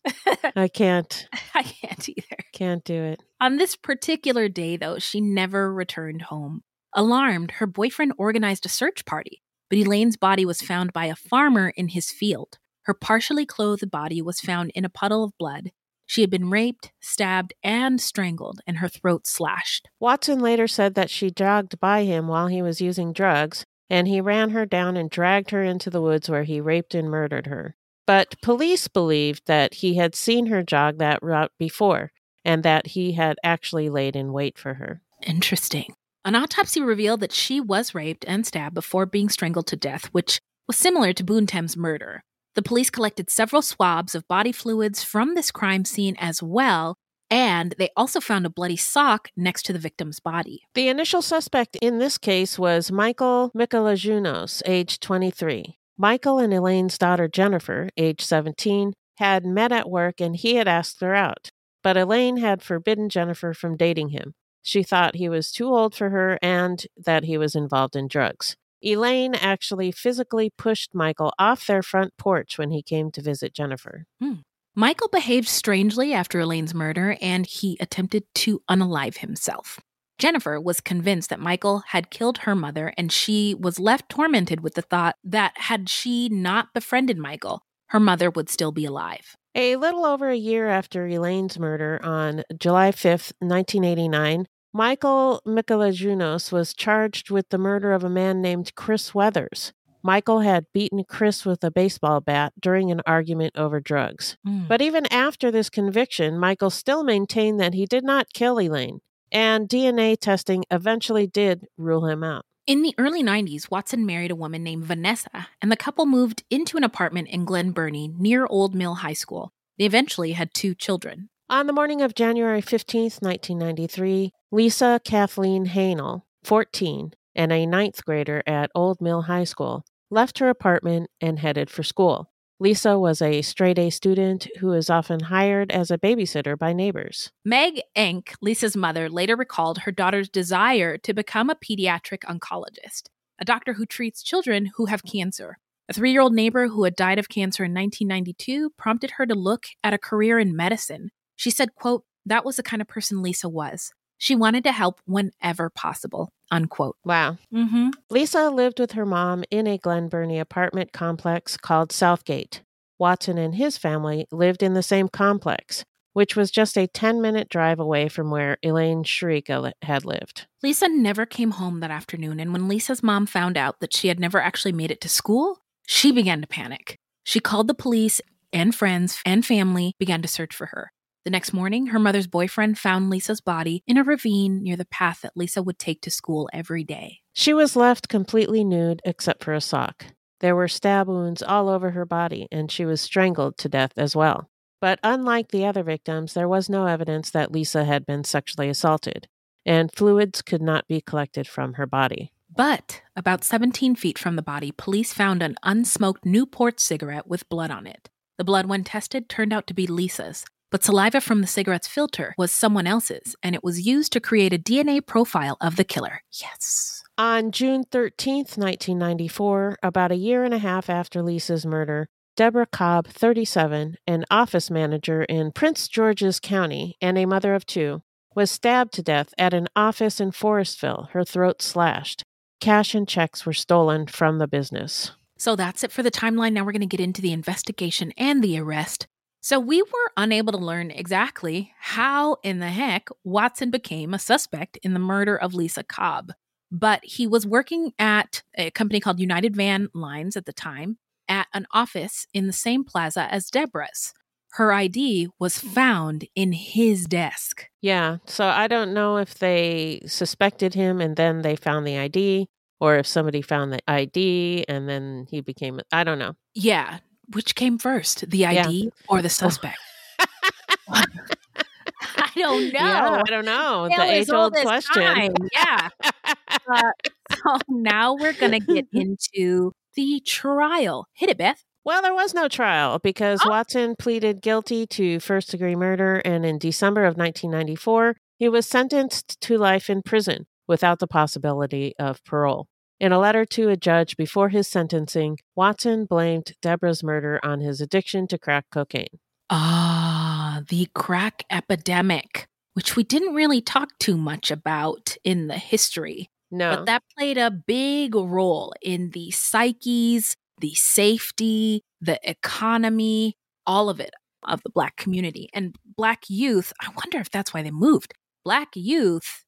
[0.57, 2.37] I can't, I can't either.
[2.53, 3.23] can't do it.
[3.41, 6.63] On this particular day, though, she never returned home.
[6.95, 11.73] Alarmed, her boyfriend organized a search party, but Elaine's body was found by a farmer
[11.77, 12.59] in his field.
[12.83, 15.71] Her partially clothed body was found in a puddle of blood.
[16.07, 19.89] She had been raped, stabbed, and strangled, and her throat slashed.
[19.99, 24.21] Watson later said that she jogged by him while he was using drugs, and he
[24.21, 27.77] ran her down and dragged her into the woods where he raped and murdered her.
[28.07, 32.13] But police believed that he had seen her jog that route before,
[32.45, 35.03] and that he had actually laid in wait for her.
[35.23, 35.95] Interesting.
[36.25, 40.41] An autopsy revealed that she was raped and stabbed before being strangled to death, which
[40.67, 42.23] was similar to Boonthem's murder.
[42.55, 46.97] The police collected several swabs of body fluids from this crime scene as well,
[47.31, 50.63] and they also found a bloody sock next to the victim's body.
[50.75, 55.79] The initial suspect in this case was Michael Michelajunos, age 23.
[55.99, 61.01] Michael and Elaine's daughter Jennifer, age 17, had met at work and he had asked
[61.01, 61.51] her out.
[61.83, 64.35] But Elaine had forbidden Jennifer from dating him.
[64.63, 68.57] She thought he was too old for her and that he was involved in drugs.
[68.83, 74.07] Elaine actually physically pushed Michael off their front porch when he came to visit Jennifer.
[74.21, 74.41] Hmm.
[74.79, 79.81] Michael behaved strangely after Elaine's murder and he attempted to unalive himself.
[80.19, 84.75] Jennifer was convinced that Michael had killed her mother and she was left tormented with
[84.75, 89.35] the thought that had she not befriended Michael, her mother would still be alive.
[89.55, 96.75] A little over a year after Elaine's murder on July 5th, 1989, Michael Michelajunos was
[96.75, 99.73] charged with the murder of a man named Chris Weathers.
[100.07, 104.37] Michael had beaten Chris with a baseball bat during an argument over drugs.
[104.47, 104.69] Mm.
[104.69, 109.01] But even after this conviction, Michael still maintained that he did not kill Elaine,
[109.33, 112.45] and DNA testing eventually did rule him out.
[112.69, 116.77] In the early 90s, Watson married a woman named Vanessa, and the couple moved into
[116.77, 119.53] an apartment in Glen Burnie near Old Mill High School.
[119.77, 121.31] They eventually had two children.
[121.51, 128.45] On the morning of January 15th, 1993, Lisa Kathleen Hanel, 14, and a ninth grader
[128.47, 132.31] at Old Mill High School, left her apartment and headed for school.
[132.59, 137.31] Lisa was a straight A student who is often hired as a babysitter by neighbors.
[137.45, 143.45] Meg Enck, Lisa's mother, later recalled her daughter's desire to become a pediatric oncologist, a
[143.45, 145.59] doctor who treats children who have cancer.
[145.89, 149.35] A three year old neighbor who had died of cancer in 1992 prompted her to
[149.35, 151.11] look at a career in medicine.
[151.37, 153.93] She said, quote, that was the kind of person Lisa was.
[154.19, 156.31] She wanted to help whenever possible.
[156.51, 156.97] Unquote.
[157.05, 157.39] Wow.
[157.53, 157.91] Mm-hmm.
[158.11, 162.63] Lisa lived with her mom in a Glen Burnie apartment complex called Southgate.
[162.99, 167.49] Watson and his family lived in the same complex, which was just a 10 minute
[167.49, 170.47] drive away from where Elaine Shereika had lived.
[170.63, 174.19] Lisa never came home that afternoon, and when Lisa's mom found out that she had
[174.19, 176.97] never actually made it to school, she began to panic.
[177.25, 178.21] She called the police,
[178.53, 180.91] and friends and family began to search for her.
[181.27, 185.23] The next morning, her mother's boyfriend found Lisa's body in a ravine near the path
[185.23, 187.19] that Lisa would take to school every day.
[187.33, 190.07] She was left completely nude except for a sock.
[190.39, 194.15] There were stab wounds all over her body, and she was strangled to death as
[194.15, 194.49] well.
[194.81, 199.27] But unlike the other victims, there was no evidence that Lisa had been sexually assaulted,
[199.65, 202.31] and fluids could not be collected from her body.
[202.55, 207.73] But about 17 feet from the body, police found an unsmoked Newport cigarette with blood
[207.73, 208.11] on it.
[208.39, 212.35] The blood, when tested, turned out to be Lisa's, but saliva from the cigarette's filter
[212.37, 216.23] was someone else's, and it was used to create a DNA profile of the killer.
[216.33, 217.03] Yes.
[217.19, 223.07] On June 13th, 1994, about a year and a half after Lisa's murder, Deborah Cobb,
[223.07, 228.03] 37, an office manager in Prince George's County and a mother of two,
[228.35, 232.23] was stabbed to death at an office in Forestville, her throat slashed.
[232.61, 235.13] Cash and checks were stolen from the business.
[235.39, 236.53] So that's it for the timeline.
[236.53, 239.07] Now we're going to get into the investigation and the arrest.
[239.47, 244.77] So we were unable to learn exactly how in the heck Watson became a suspect
[244.83, 246.33] in the murder of Lisa Cobb.
[246.73, 251.47] But he was working at a company called United Van Lines at the time at
[251.55, 254.13] an office in the same plaza as Deborah's.
[254.55, 257.69] Her ID was found in his desk.
[257.81, 262.49] Yeah, so I don't know if they suspected him and then they found the ID,
[262.81, 266.35] or if somebody found the ID and then he became, I don't know.
[266.53, 266.99] Yeah.
[267.33, 269.79] Which came first, the ID or the suspect?
[270.89, 272.79] I don't know.
[272.79, 273.89] Yeah, I don't know.
[273.95, 275.03] The age old question.
[275.03, 275.35] time.
[275.53, 275.89] Yeah.
[276.25, 276.83] Uh,
[277.35, 281.07] so now we're going to get into the trial.
[281.15, 281.65] Hit it, Beth.
[281.85, 283.49] Well, there was no trial because Oh.
[283.49, 289.41] Watson pleaded guilty to first degree murder, and in December of 1994, he was sentenced
[289.43, 292.67] to life in prison without the possibility of parole.
[292.99, 297.83] In a letter to a judge before his sentencing, Watson blamed Deborah's murder on his
[297.83, 299.19] addiction to crack cocaine.
[299.51, 306.31] Ah, the crack epidemic, which we didn't really talk too much about in the history.
[306.51, 306.77] No.
[306.77, 313.37] But that played a big role in the psyches, the safety, the economy,
[313.67, 315.51] all of it of the Black community.
[315.53, 318.15] And Black youth, I wonder if that's why they moved.
[318.43, 319.45] Black youth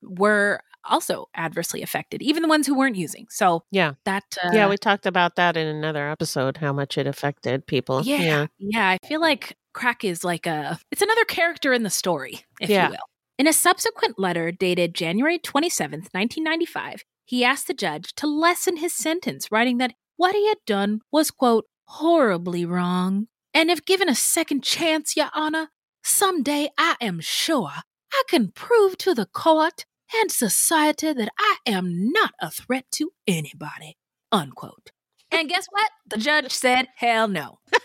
[0.00, 3.26] were also adversely affected, even the ones who weren't using.
[3.30, 3.92] So yeah.
[4.04, 4.24] that.
[4.42, 8.02] Uh, yeah, we talked about that in another episode, how much it affected people.
[8.02, 12.40] yeah, yeah, I feel like crack is like a, it's another character in the story,
[12.60, 12.86] if Yeah.
[12.86, 13.08] you will.
[13.38, 18.92] In a subsequent letter dated January 27th, 1995, he asked the judge to lessen his
[18.92, 23.28] sentence, writing that what he had done was, quote, horribly wrong.
[23.54, 25.68] And if given a second chance, Your Honor,
[26.02, 27.70] someday I am sure
[28.12, 29.84] I can prove to the court
[30.14, 33.96] and society that I am not a threat to anybody,
[34.32, 34.90] unquote.
[35.30, 35.90] And guess what?
[36.08, 37.58] The judge said, hell no.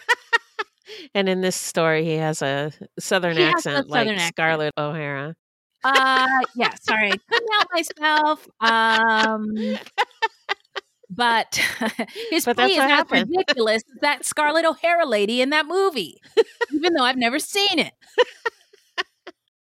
[1.13, 4.33] And in this story, he has a southern He has a accent like accent.
[4.33, 5.35] Scarlett O'Hara.
[5.83, 8.47] Uh, yeah, sorry, couldn't help myself.
[8.61, 9.77] Um,
[11.09, 11.55] but
[12.29, 16.21] his But plea is not ridiculous as that Scarlett O'Hara lady in that movie,
[16.73, 17.93] even though I've never seen it.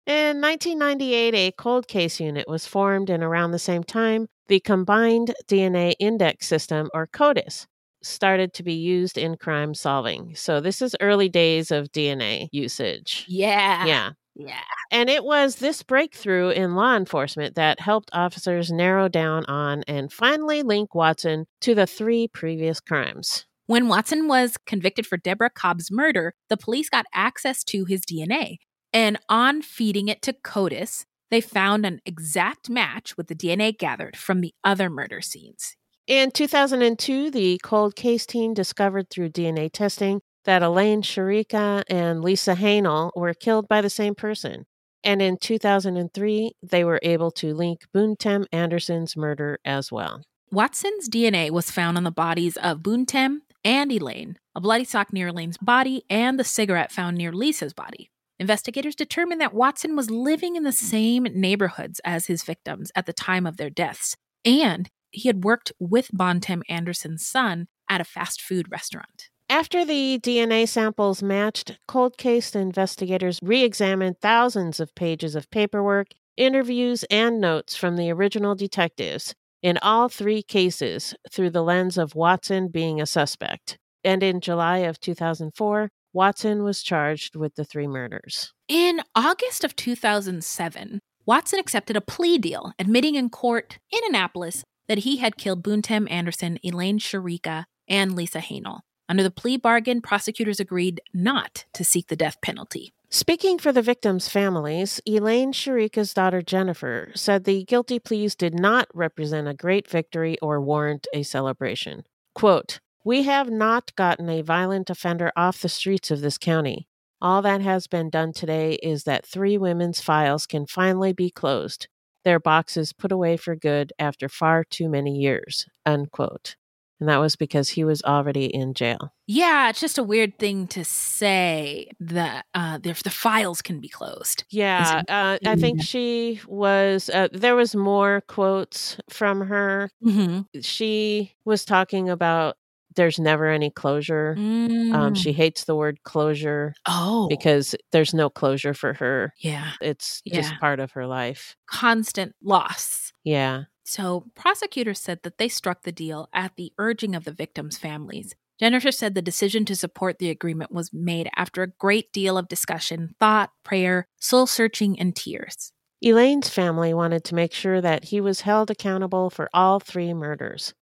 [0.07, 5.34] In 1998, a cold case unit was formed, and around the same time, the Combined
[5.48, 7.66] DNA Index System, or CODIS,
[8.02, 10.34] started to be used in crime solving.
[10.34, 13.24] So, this is early days of DNA usage.
[13.26, 14.11] Yeah, Yeah.
[14.34, 14.61] yeah.
[14.90, 20.12] And it was this breakthrough in law enforcement that helped officers narrow down on and
[20.12, 23.46] finally link Watson to the three previous crimes.
[23.66, 28.59] When Watson was convicted for Deborah Cobb's murder, the police got access to his DNA.
[28.95, 34.16] And on feeding it to CODIS, they found an exact match with the DNA gathered
[34.16, 35.76] from the other murder scenes.
[36.07, 42.55] In 2002, the cold case team discovered through DNA testing that Elaine Shereika and Lisa
[42.55, 44.64] Hanel were killed by the same person.
[45.03, 50.22] And in 2003, they were able to link Boonthem Anderson's murder as well.
[50.53, 55.28] Watson's DNA was found on the bodies of Boonthem and Elaine, a bloody sock near
[55.28, 58.11] Elaine's body, and the cigarette found near Lisa's body.
[58.39, 60.87] Investigators determined that Watson was living in the hmm.
[60.87, 65.72] same neighborhoods as his victims at the time of their deaths, and he had worked
[65.78, 69.28] with Boonthem Anderson's son at a fast food restaurant.
[69.49, 76.09] After the DNA samples matched, cold case investigators re examined thousands of pages of paperwork
[76.37, 82.14] interviews, and notes from the original detectives in all three cases through the lens of
[82.14, 83.78] Watson being a suspect.
[84.03, 88.52] And in July of 2004, Watson was charged with the three murders.
[88.68, 94.98] In August of 2007, Watson accepted a plea deal, admitting in court in Annapolis that
[94.98, 98.80] he had killed Boonthem Anderson, Elaine Shereika, and Lisa Hanel.
[99.08, 102.94] Under the plea bargain, prosecutors agreed not to seek the death penalty.
[103.10, 108.88] Speaking for the victims' families, Elaine Shereika's daughter Jennifer said the guilty pleas did not
[108.94, 112.04] represent a great victory or warrant a celebration.
[112.34, 116.88] Quote, We have not gotten a violent offender off the streets of this county.
[117.20, 121.88] All that has been done today is that three women's files can finally be closed,
[122.24, 125.66] their boxes put away for good after far too many years.
[125.84, 126.57] Unquote
[127.00, 129.12] and that was because he was already in jail.
[129.26, 133.88] Yeah, it's just a weird thing to say that uh, the, the files can be
[133.88, 134.44] closed.
[134.50, 137.11] Yeah, uh, I think she was.
[137.11, 139.90] Uh, there was more quotes from her.
[140.02, 140.61] Mm-hmm.
[140.61, 142.57] She was talking about
[142.97, 144.34] there's never any closure.
[144.38, 144.95] Mm.
[144.95, 146.74] Um, she hates the word closure.
[146.86, 149.32] Oh, because there's no closure for her.
[149.38, 150.36] Yeah, it's yeah.
[150.36, 151.57] just part of her life.
[151.66, 153.12] Constant loss.
[153.24, 153.64] Yeah.
[153.84, 158.34] So, prosecutors said that they struck the deal at the urging of the victims' families.
[158.59, 162.49] Jennifer said the decision to support the agreement was made after a great deal of
[162.49, 165.72] discussion, thought, prayer, soul searching, and tears.
[166.03, 170.74] Elaine's family wanted to make sure that he was held accountable for all three murders.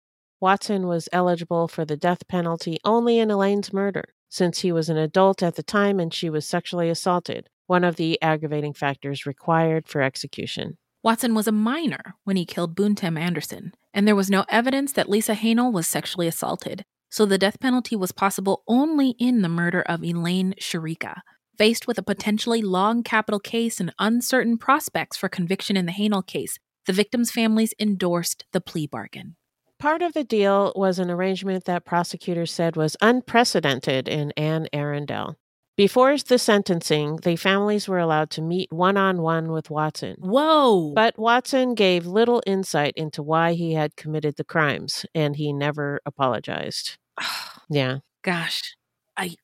[0.43, 4.97] Watson was eligible for the death penalty only in Elaine's murder, since he was an
[4.97, 9.87] adult at the time and she was sexually assaulted, one of the aggravating factors required
[9.87, 10.79] for execution.
[11.01, 15.09] Watson was a minor when he killed Boonthem Anderson, and there was no evidence that
[15.09, 19.83] Lisa Hanel was sexually assaulted, so the death penalty was possible only in the murder
[19.83, 21.21] of Elaine Shereika.
[21.57, 26.27] Faced with a potentially long capital case and uncertain prospects for conviction in the Hanel
[26.27, 29.37] case, the victims' families endorsed the plea bargain.
[29.83, 35.35] Part of the deal was an arrangement that prosecutors said was unprecedented in Anne Arundel.
[35.77, 40.19] Before the sentencing, the families were allowed to meet one on one with Watson.
[40.21, 40.93] Whoa!
[40.95, 46.01] But Watson gave little insight into why he had committed the crimes, and he never
[46.07, 46.97] apologized.
[47.69, 47.99] yeah.
[48.23, 48.77] Gosh,
[49.17, 49.35] I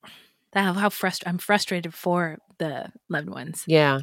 [0.53, 3.65] how, how frust- I'm frustrated for the loved ones.
[3.67, 4.03] Yeah.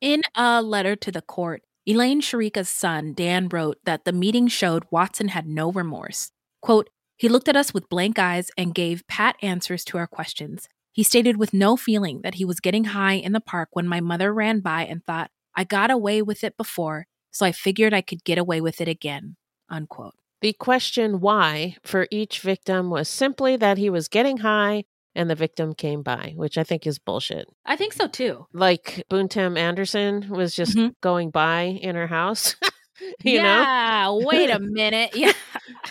[0.00, 4.86] In a letter to the court, Elaine Shereika's son, Dan, wrote that the meeting showed
[4.90, 6.30] Watson had no remorse.
[6.62, 6.88] Quote,
[7.18, 10.70] he looked at us with blank eyes and gave pat answers to our questions.
[10.90, 14.00] He stated with no feeling that he was getting high in the park when my
[14.00, 18.00] mother ran by and thought, I got away with it before, so I figured I
[18.00, 19.36] could get away with it again.
[19.68, 20.14] Unquote.
[20.40, 24.84] The question why for each victim was simply that he was getting high
[25.20, 27.46] and the victim came by, which I think is bullshit.
[27.66, 28.46] I think so too.
[28.54, 30.92] Like Boonthem Anderson was just mm-hmm.
[31.02, 32.56] going by in her house.
[33.22, 34.22] you yeah, know?
[34.24, 35.10] wait a minute.
[35.14, 35.34] Yeah.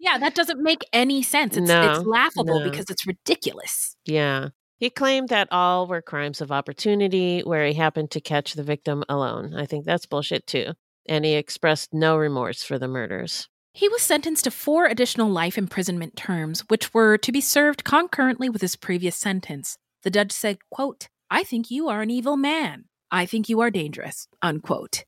[0.00, 1.56] yeah, that doesn't make any sense.
[1.56, 2.68] It's, no, it's laughable no.
[2.68, 3.94] because it's ridiculous.
[4.04, 4.48] Yeah.
[4.80, 9.04] He claimed that all were crimes of opportunity where he happened to catch the victim
[9.08, 9.54] alone.
[9.54, 10.72] I think that's bullshit too.
[11.08, 13.48] And he expressed no remorse for the murders.
[13.72, 18.48] He was sentenced to four additional life imprisonment terms, which were to be served concurrently
[18.48, 19.78] with his previous sentence.
[20.02, 22.86] The judge said, quote, I think you are an evil man.
[23.10, 25.04] I think you are dangerous, unquote.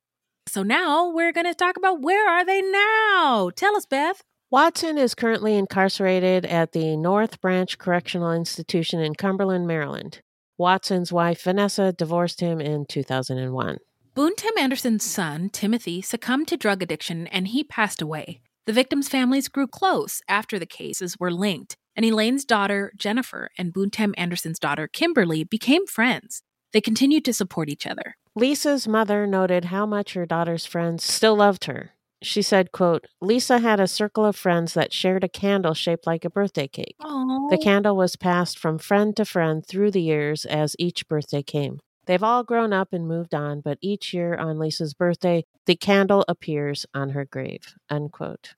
[0.47, 3.51] So now we're going to talk about where are they now?
[3.55, 4.23] Tell us, Beth.
[4.51, 10.21] Watson is currently incarcerated at the North Branch Correctional Institution in Cumberland, Maryland.
[10.59, 13.79] Watson's wife, Vanessa, divorced him in 2001.
[14.15, 18.41] Boonthem Anderson's son, Timothy, succumbed to drug addiction and he passed away.
[18.65, 23.73] The victims' families grew close after the cases were linked, and Elaine's daughter, Jennifer, and
[23.73, 26.43] Boonthem Anderson's daughter, Kimberly, became friends.
[26.73, 28.17] They continued to support each other.
[28.37, 31.91] Lisa's mother noted how much her daughter's friends still loved her.
[32.23, 36.25] She said, quote, Lisa had a circle of friends that shared a candle shaped like
[36.25, 36.95] a birthday cake.
[37.01, 37.51] Aww.
[37.51, 41.81] The candle was passed from friend to friend through the years as each birthday came.
[42.07, 46.25] They've all grown up and moved on, but each year on Lisa's birthday, the candle
[46.29, 47.75] appears on her grave.
[47.91, 48.55] Unquote.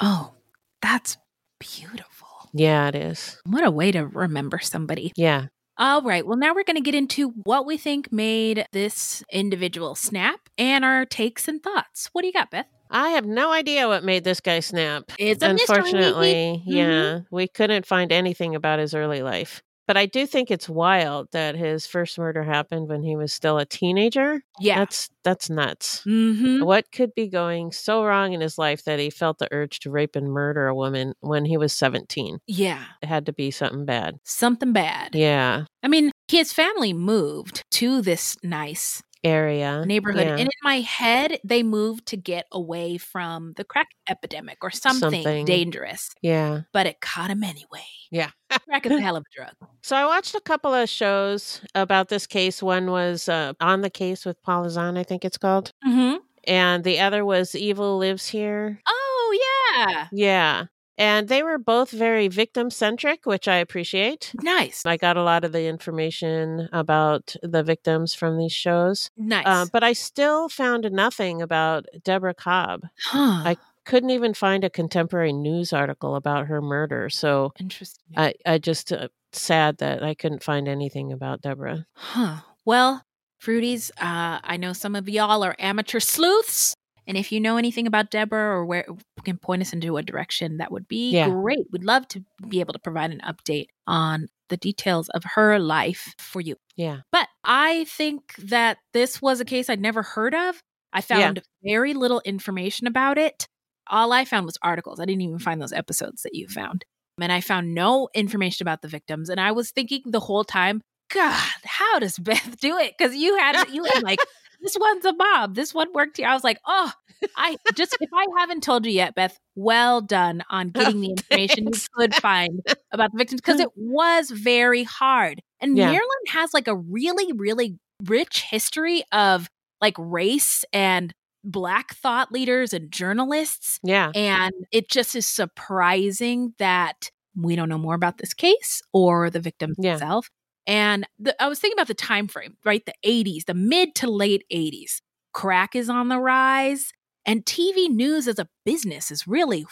[0.00, 0.34] Oh,
[0.82, 1.16] that's
[1.58, 2.28] beautiful.
[2.52, 3.38] Yeah, it is.
[3.44, 5.12] What a way to remember somebody.
[5.16, 5.46] Yeah.
[5.76, 6.26] All right.
[6.26, 10.84] Well, now we're going to get into what we think made this individual snap and
[10.84, 12.08] our takes and thoughts.
[12.12, 12.66] What do you got, Beth?
[12.90, 15.12] I have no idea what made this guy snap.
[15.18, 16.62] It's a Unfortunately, mystery.
[16.64, 19.62] yeah, we couldn't find anything about his early life.
[19.88, 23.56] But I do think it's wild that his first murder happened when he was still
[23.56, 24.42] a teenager.
[24.60, 24.80] Yeah.
[24.80, 26.02] That's that's nuts.
[26.06, 26.62] Mm-hmm.
[26.62, 29.90] What could be going so wrong in his life that he felt the urge to
[29.90, 32.38] rape and murder a woman when he was 17?
[32.46, 32.84] Yeah.
[33.02, 34.18] It had to be something bad.
[34.24, 35.14] Something bad.
[35.14, 35.64] Yeah.
[35.82, 39.84] I mean, his family moved to this nice Area.
[39.86, 40.26] neighborhood.
[40.26, 40.32] Yeah.
[40.32, 45.22] And in my head, they moved to get away from the crack epidemic or something,
[45.22, 45.44] Something.
[45.44, 46.10] dangerous.
[46.22, 46.62] yeah.
[46.72, 47.84] But it caught him anyway.
[48.10, 48.30] Yeah.
[48.68, 49.52] Crack is a hell of a drug.
[49.82, 52.62] So I watched a couple of shows about this case.
[52.62, 55.72] One was uh, On the Case with Paula Zahn, I think it's called.
[55.86, 56.16] Mm-hmm.
[56.46, 58.80] And the other was Evil Lives Here.
[58.88, 60.06] Oh, yeah.
[60.12, 60.64] Yeah.
[60.98, 64.34] And they were both very victim centric, which I appreciate.
[64.42, 64.84] Nice.
[64.84, 69.10] I got a lot of the information about the victims from these shows.
[69.16, 69.46] Nice.
[69.46, 72.82] Uh, but I still found nothing about Deborah Cobb.
[73.04, 73.42] huh.
[73.44, 77.08] I couldn't even find a contemporary news article about her murder.
[77.08, 78.14] So Interesting.
[78.16, 81.86] I, I just uh, sad that I couldn't find anything about Deborah.
[81.94, 82.40] Huh.
[82.64, 83.04] Well,
[83.40, 86.74] Fruities, uh, I know some of y'all are amateur sleuths.
[87.08, 88.86] And if you know anything about Deborah or where
[89.24, 91.30] can point us into a direction, that would be Yeah.
[91.30, 91.66] great.
[91.72, 96.14] We'd love to be able to provide an update on the details of her life
[96.18, 96.56] for you.
[96.76, 97.00] Yeah.
[97.10, 100.62] But I think that this was a case I'd never heard of.
[100.92, 101.00] I Yeah.
[101.00, 103.48] found very little information about it.
[103.88, 105.00] All I found was articles.
[105.00, 106.84] I didn't even find those episodes that you found.
[107.20, 109.28] And I found no information about the victims.
[109.28, 112.94] And I was thinking the whole time, God, how does Beth do it?
[112.96, 114.18] Because you had you had like
[114.60, 115.54] this one's a mob.
[115.54, 116.26] This one worked here.
[116.28, 116.92] I was like, oh,
[117.36, 121.10] I just if I haven't told you yet, Beth, well done on oh, getting the
[121.10, 122.60] information you could find
[122.92, 125.40] about the victims because it was very hard.
[125.60, 125.86] And Yeah.
[125.86, 129.48] Maryland has like a really, really rich history of
[129.80, 131.12] like race and
[131.44, 133.78] black thought leaders and journalists.
[133.82, 134.10] Yeah.
[134.14, 139.40] And it just is surprising that we don't know more about this case or the
[139.40, 139.94] victim Yeah.
[139.94, 140.28] itself.
[140.68, 142.84] And the, I was thinking about the time frame, right?
[142.86, 145.00] The 80s, the mid to late 80s.
[145.32, 146.92] Crack is on the rise,
[147.26, 149.64] and TV news as a business is really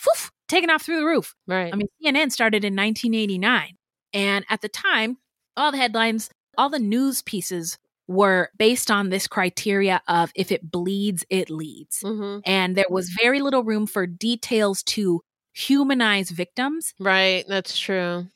[0.48, 1.34] taking off through the roof.
[1.46, 1.72] Right.
[1.72, 3.76] I mean, CNN started in 1989.
[4.12, 5.18] And at the time,
[5.56, 7.78] all the headlines, all the news pieces
[8.08, 12.00] were based on this criteria of if it bleeds, it leads.
[12.00, 15.22] hmm And there was very little room for details to
[15.52, 16.94] humanize victims.
[17.00, 17.44] Right.
[17.48, 18.26] That's true.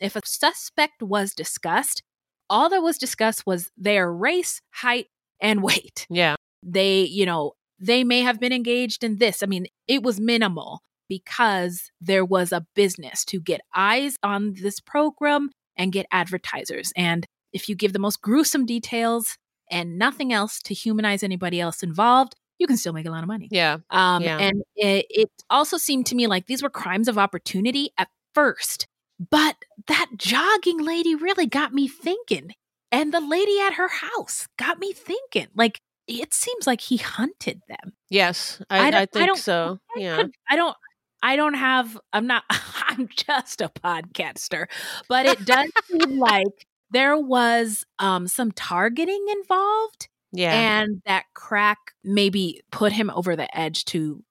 [0.00, 2.02] If a suspect was discussed,
[2.48, 5.06] all that was discussed was their race, height,
[5.40, 6.06] and weight.
[6.10, 6.36] Yeah.
[6.62, 9.42] They, you know, they may have been engaged in this.
[9.42, 14.80] I mean, it was minimal because there was a business to get eyes on this
[14.80, 16.92] program and get advertisers.
[16.96, 19.36] And if you give the most gruesome details
[19.70, 23.28] and nothing else to humanize anybody else involved, you can still make a lot of
[23.28, 23.48] money.
[23.50, 23.78] Yeah.
[23.90, 24.38] Um, Yeah.
[24.38, 28.86] And it, it also seemed to me like these were crimes of opportunity at first.
[29.18, 29.56] But
[29.86, 32.52] that jogging lady really got me thinking.
[32.92, 35.48] And the lady at her house got me thinking.
[35.54, 37.94] Like, it seems like he hunted them.
[38.10, 38.60] Yes.
[38.70, 39.78] I I, I, I think don't- so.
[39.96, 40.24] Yeah.
[40.48, 40.76] I don't.
[41.22, 41.98] I don't have.
[42.12, 42.44] I'm not.
[42.50, 44.66] I'm just a podcaster,
[45.08, 50.52] but it does seem like there was um some targeting involved, Yeah.
[50.52, 54.22] and that crack maybe put him over the edge to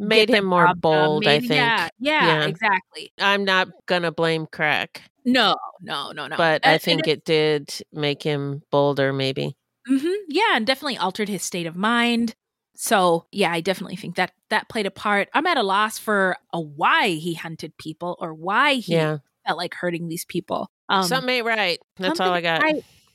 [0.00, 1.50] Made him more bold, I think.
[1.52, 3.12] Yeah, yeah, exactly.
[3.20, 3.68] I'm not
[4.02, 6.36] to blame crack, No, no, no, no.
[6.36, 9.56] but And- I think it did make him bolder, maybe.
[9.86, 12.34] hmm Yeah, and definitely altered his state of mind.
[12.76, 15.28] So yeah, I definitely think that that played a part.
[15.34, 19.18] I'm at a loss for a why he hunted people or why he Yeah.
[19.46, 20.70] felt like hurting these people.
[20.88, 21.78] Um, Something ain't right.
[21.98, 22.62] That's all I got.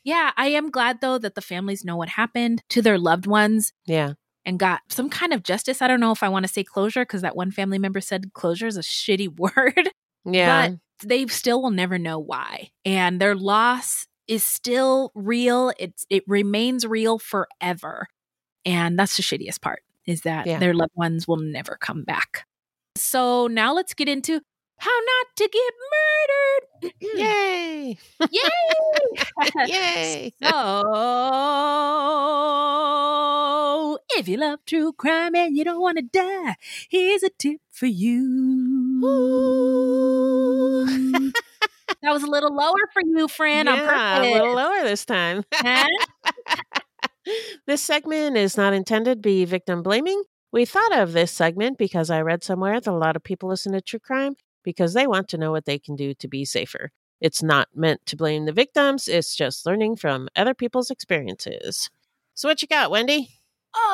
[0.03, 3.73] Yeah, I am glad though that the families know what happened to their loved ones.
[3.87, 4.13] yeah.
[4.45, 5.81] And got some kind of justice.
[5.81, 8.33] I don't know if I want to say closure because that one family member said
[8.33, 9.89] closure is a shitty word.
[10.25, 10.69] Yeah.
[10.69, 12.69] But they still will never know why.
[12.85, 15.71] And their loss is still real.
[15.77, 18.07] It's it remains real forever.
[18.65, 20.59] And that's the shittiest part is that Yeah.
[20.59, 22.45] their loved ones will never come back.
[22.95, 24.41] So now let's get into
[24.77, 26.93] how not to get murdered.
[27.17, 27.97] Yay!
[28.31, 28.41] Yay!
[29.67, 30.33] Yay!
[33.85, 36.55] So, if you love true crime and you don't want to die,
[36.89, 39.01] here's a tip for you.
[42.01, 43.27] that was a little lower for you,
[43.67, 45.43] on yeah, a little lower this time.
[45.53, 45.87] Huh?
[47.67, 50.23] this segment is not intended to be victim blaming.
[50.51, 53.73] We thought of this segment because I read somewhere that a lot of people listen
[53.73, 54.35] to true crime
[54.65, 56.91] because they want to know what they can do to be safer.
[57.21, 61.89] It's not meant to blame the victims, it's just learning from other people's experiences.
[62.33, 63.29] So, what you got, Wendy?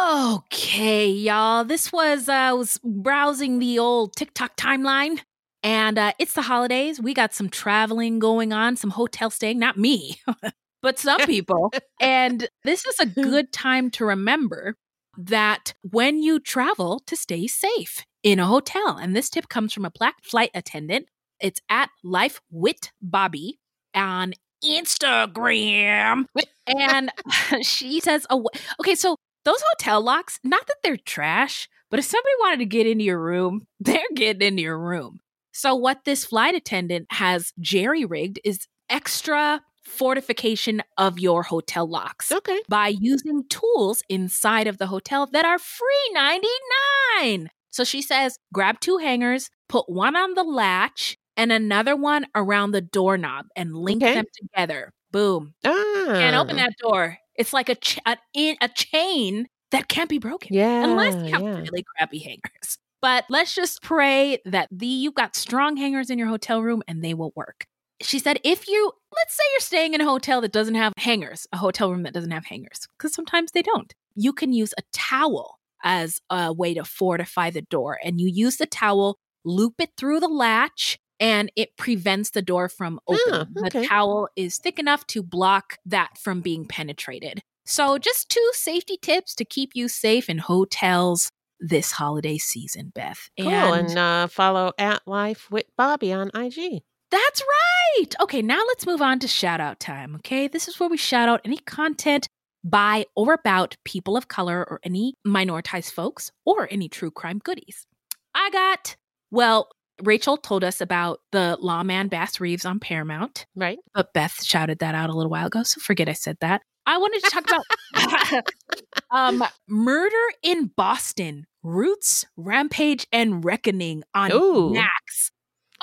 [0.08, 1.64] Okay, y'all.
[1.64, 5.20] This was uh, I was browsing the old TikTok timeline,
[5.62, 7.00] and uh, it's the holidays.
[7.00, 9.60] We got some traveling going on, some hotel staying.
[9.60, 10.20] Not me,
[10.82, 11.72] but some people.
[12.00, 14.76] and this is a good time to remember
[15.18, 18.98] that when you travel, to stay safe in a hotel.
[18.98, 21.08] And this tip comes from a black flight attendant.
[21.40, 23.60] It's at Life Wit Bobby
[23.96, 26.26] on Instagram.
[26.68, 27.12] and
[27.66, 28.48] she says, oh,
[28.80, 32.88] okay, so those hotel locks, not that they're trash, but if somebody wanted to get
[32.88, 35.20] into your room, they're getting into your room.
[35.54, 42.32] So, what this flight attendant has jerry rigged is extra fortification of your hotel locks.
[42.32, 42.62] Okay.
[42.70, 47.50] By using tools inside of the hotel that are free 99.
[47.72, 52.72] So she says, grab two hangers, put one on the latch and another one around
[52.72, 54.14] the doorknob and link Okay.
[54.16, 54.92] them together.
[55.12, 55.54] Boom.
[55.66, 56.04] Ah.
[56.08, 57.18] Can't open that door.
[57.36, 60.54] It's like a, ch- a, in- a chain that can't be broken.
[60.54, 60.84] Yeah.
[60.84, 61.60] Unless you have yeah.
[61.60, 62.78] really crappy hangers.
[63.02, 67.04] But let's just pray that the you've got strong hangers in your hotel room and
[67.04, 67.66] they will work.
[68.02, 71.48] She said, if you, let's say you're staying in a hotel that doesn't have hangers,
[71.52, 74.82] a hotel room that doesn't have hangers, because sometimes they don't, you can use a
[74.92, 78.00] towel as a way to fortify the door.
[78.04, 82.68] And you use the towel, loop it through the latch, and it prevents the door
[82.68, 83.48] from opening.
[83.56, 83.82] Ah, okay.
[83.82, 87.42] The towel is thick enough to block that from being penetrated.
[87.66, 91.30] So, just two safety tips to keep you safe in hotels
[91.60, 93.30] this holiday season, Beth.
[93.40, 93.50] Cool.
[93.50, 96.82] And, uh, follow at Life with Bobby on IG.
[97.12, 98.16] That's right.
[98.22, 100.16] Okay, now let's move on to shout out time.
[100.16, 102.28] Okay, this is where we shout out any content
[102.64, 107.86] by or about people of color or any minoritized folks or any true crime goodies.
[108.34, 108.96] I got,
[109.32, 109.70] well,
[110.04, 113.46] Rachel told us about the lawman Bass Reeves on Paramount.
[113.56, 113.78] Right.
[113.94, 116.62] But Beth shouted that out a little while ago, so forget I said that.
[116.86, 118.46] I wanted to talk about
[119.12, 124.74] um, murder in Boston, Roots, Rampage, and Reckoning on Ooh.
[124.74, 125.32] Max.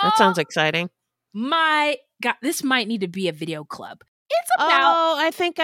[0.03, 0.91] That sounds exciting.
[1.33, 4.03] My God, this might need to be a video club.
[4.41, 5.57] It's about Oh, I think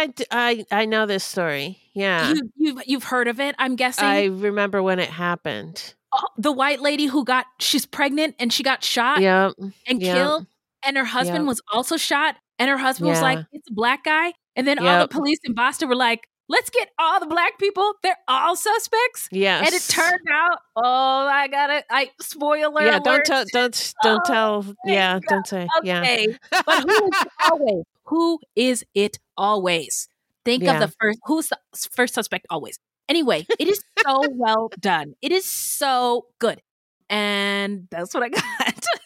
[0.71, 1.79] I know this story.
[1.95, 2.33] Yeah.
[2.33, 3.55] you, you've you've heard of it.
[3.59, 5.95] I'm guessing I remember when it happened.
[6.13, 9.53] Oh, the white lady who got she's pregnant and she got shot Yep.
[9.87, 10.17] and yep.
[10.17, 10.47] killed,
[10.85, 11.49] and her husband Yep.
[11.49, 15.01] was also shot, and her husband was like, "It's a black guy," and then all
[15.01, 17.95] the police in Boston were like, "Let's get all the black people.
[18.05, 19.67] They're all suspects." Yes.
[19.67, 24.33] And it turned out, oh, I gotta, I spoiler Yeah, don't tell, don't, don't Oh,
[24.63, 24.75] tell.
[24.85, 25.67] Yeah, don't say.
[25.83, 26.27] Yeah.
[26.65, 27.85] But who it always?
[28.07, 30.09] Who is it always?
[30.45, 30.75] Think Yeah.
[30.75, 31.19] of the first.
[31.25, 31.59] Who's the
[31.93, 32.79] first suspect always?
[33.09, 35.15] Anyway, it is so well done.
[35.23, 36.61] It is so good,
[37.11, 38.49] and that's what I got.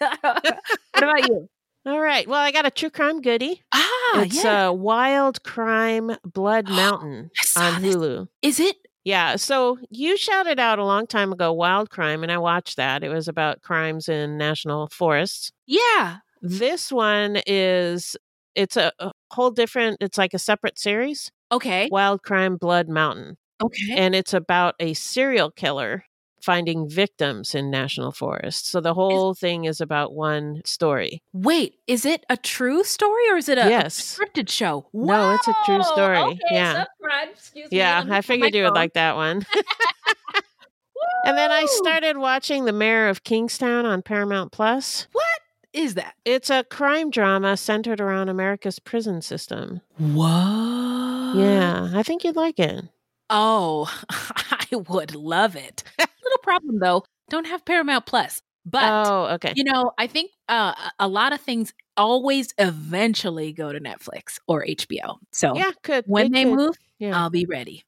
[0.93, 1.49] what about you?
[1.87, 2.29] All right.
[2.29, 3.63] Well, I got a true crime goodie.
[3.73, 4.69] Ah, it's yeah.
[4.69, 7.95] uh, Wild Crime Blood Mountain on this.
[7.97, 8.29] Hulu.
[8.43, 8.77] Is it?
[9.05, 9.37] Yeah.
[9.37, 13.03] So you shouted out a long time ago Wild Crime, and I watched that.
[13.03, 15.51] It was about crimes in national forests.
[15.67, 16.19] Yeah.
[16.43, 18.17] This one is
[18.59, 19.99] it's a, a whole different.
[20.01, 21.31] It's like a separate series.
[21.51, 21.89] Okay.
[21.91, 23.95] Wild Crime Blood Mountain, Okay.
[23.97, 26.05] and it's about a serial killer
[26.43, 28.69] finding victims in national forests.
[28.71, 31.21] So the whole thing is about one story.
[31.33, 34.89] Wait, is it a true story or is it a, a scripted show?
[34.93, 36.19] No, it's a true story.
[36.19, 36.85] Okay, Yeah.
[37.33, 37.69] Excuse.
[37.73, 39.45] Yeah, I figured you would like that one.
[41.25, 45.09] and then I started watching The Mayor of Kingstown on Paramount Plus.
[45.13, 45.25] What
[45.73, 46.14] is that?
[46.25, 49.81] It's a crime drama centered around America's prison system.
[49.99, 51.37] What?
[51.37, 52.85] Yeah, I think you'd like it.
[53.31, 55.83] Oh, I would love it.
[55.99, 58.43] Little problem though, don't have Paramount Plus.
[58.64, 59.55] But oh, okay.
[59.57, 64.64] you know, I think uh, a lot of things always eventually go to Netflix or
[64.64, 65.16] HBO.
[65.33, 66.55] So Yeah, could when they could.
[66.55, 67.19] move, Yeah.
[67.19, 67.85] I'll be ready.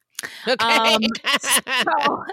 [0.46, 0.96] Okay.
[0.96, 1.02] Um,
[1.40, 2.24] so,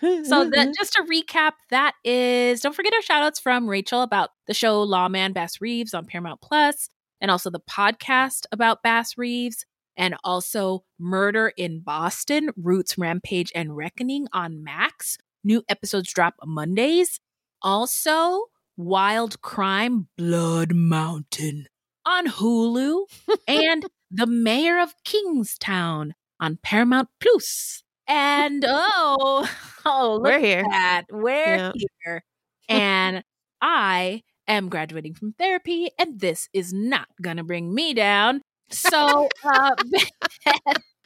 [0.24, 4.30] so the, just to recap, that is don't forget our shout outs from Rachel about
[4.46, 6.88] the show Lawman Bass Reeves on Paramount Plus,
[7.20, 9.66] and also the podcast about Bass Reeves,
[9.96, 15.18] and also Murder in Boston, Roots, Rampage, and Reckoning on Max.
[15.42, 17.20] New episodes drop Mondays.
[17.62, 21.66] Also, Wild Crime Blood Mountain
[22.06, 23.04] on Hulu,
[23.46, 27.82] and The Mayor of Kingstown on Paramount Plus.
[28.08, 29.48] And oh,
[29.84, 30.62] oh, look We're at here.
[30.68, 31.02] that.
[31.12, 31.72] We're Yeah.
[32.04, 32.24] here.
[32.68, 33.24] And
[33.60, 38.42] I am graduating from therapy, and this is not gonna bring me down.
[38.70, 39.74] So, uh,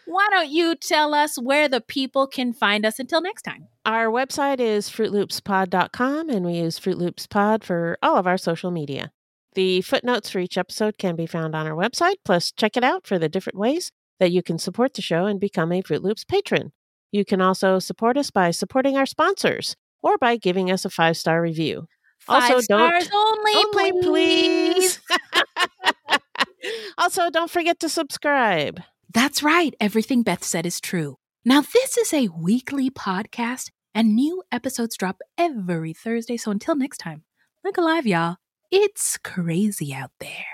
[0.07, 3.68] why don't you tell us where the people can find us until next time?
[3.87, 8.70] Our website is fruitloopspod.com, and we use Fruit Loops Pod for all of our social
[8.70, 9.11] media.
[9.55, 13.07] The footnotes for each episode can be found on our website, plus check it out
[13.07, 16.24] for the different ways that you can support the show and become a Fruit Loops
[16.24, 16.72] patron.
[17.12, 21.16] You can also support us by supporting our sponsors or by giving us a five
[21.16, 21.86] star review.
[22.18, 25.00] Five also, don't stars only, only please.
[26.98, 28.80] also don't forget to subscribe.
[29.12, 29.74] That's right.
[29.78, 31.16] Everything Beth said is true.
[31.44, 36.36] Now, this is a weekly podcast, and new episodes drop every Thursday.
[36.36, 37.22] So until next time,
[37.62, 38.36] look alive, y'all.
[38.70, 40.53] It's crazy out there.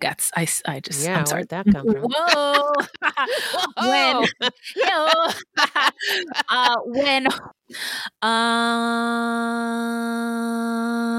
[0.00, 1.44] I got, s- I, I just, Yeah, I'm sorry.
[1.44, 2.06] that come from?
[2.10, 2.72] Whoa.
[3.88, 4.26] when,
[4.76, 5.28] Ew.
[6.48, 7.26] uh, when,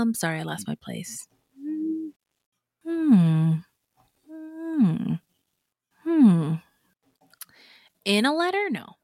[0.01, 1.27] um, sorry, I lost my place.
[2.87, 3.53] Hmm.
[4.27, 5.13] Hmm.
[6.03, 6.53] Hmm.
[8.05, 8.69] In a letter?
[8.71, 8.95] No.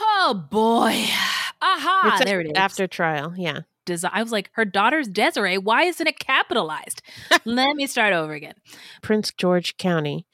[0.00, 1.04] Oh boy.
[1.62, 2.16] Aha.
[2.16, 2.52] It's there it is.
[2.56, 3.60] After trial, yeah.
[3.84, 5.58] Desi- I was like, her daughter's Desiree.
[5.58, 7.02] Why isn't it capitalized?
[7.44, 8.54] Let me start over again.
[9.02, 10.26] Prince George County.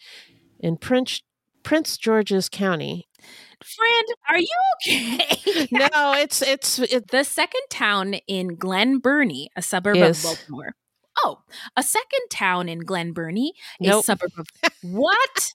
[0.58, 1.22] In Prince
[1.62, 3.06] Prince George's County.
[3.62, 4.48] Friend, are you
[4.86, 5.68] okay?
[5.72, 10.18] no, it's it's it, the second town in Glen Burnie, a suburb Yes.
[10.18, 10.74] of Baltimore.
[11.22, 11.40] Oh,
[11.76, 13.52] a second town in Glen Burnie,
[13.84, 14.46] a suburb of
[14.82, 15.52] what?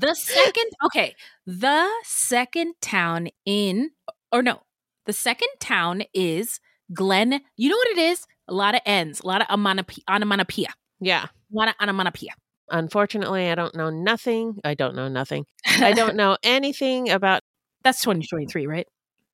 [0.00, 1.14] the second, okay,
[1.44, 3.90] the second town in,
[4.30, 4.62] or no,
[5.06, 6.60] the second town is
[6.92, 7.40] Glen.
[7.56, 8.26] You know what it is?
[8.48, 10.04] A lot of N's, a lot of onomatopoeia.
[10.10, 10.68] onomatopoeia.
[11.00, 11.24] yeah.
[11.24, 12.32] A lot of onomatopoeia.
[12.70, 14.58] Unfortunately, I don't know nothing.
[14.64, 15.44] I don't know nothing.
[15.66, 17.42] I don't know anything about
[17.84, 18.86] That's 2023, right?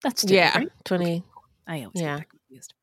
[0.02, 0.68] That's today, yeah, right?
[0.84, 1.22] 20
[1.66, 2.20] I always Yeah.
[2.20, 2.74] confused.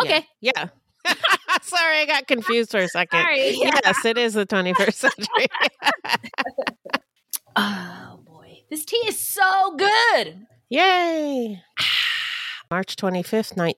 [0.00, 0.26] Okay.
[0.40, 0.68] Yeah.
[1.62, 3.20] Sorry, I got confused for a second.
[3.20, 3.78] Sorry, yeah.
[3.84, 5.46] Yes, it is the 21st century.
[7.56, 10.46] Oh boy, this tea is so good.
[10.70, 11.62] Yay.
[12.70, 13.74] March 25th, ni-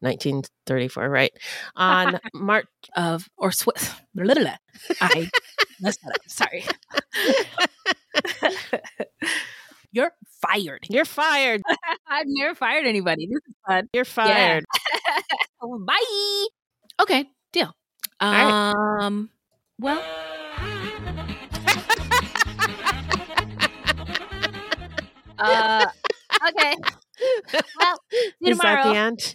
[0.00, 1.32] 1934, right?
[1.76, 2.66] On March
[2.96, 3.66] of or sw-
[4.14, 4.56] blah, blah, blah.
[5.00, 5.30] I
[5.80, 6.20] messed that up.
[6.26, 6.64] Sorry.
[9.92, 10.12] You're
[10.42, 10.84] fired.
[10.90, 11.62] You're fired.
[12.06, 13.26] I've never fired anybody.
[13.26, 13.88] This is fun.
[13.94, 14.64] You're fired.
[15.60, 16.46] Bye.
[17.00, 17.72] Okay, deal.
[18.20, 18.72] right.
[19.00, 19.30] Um.
[19.78, 20.02] Well.
[25.38, 25.86] uh.
[26.48, 26.74] Okay.
[27.78, 29.34] Well, see you Is that the end?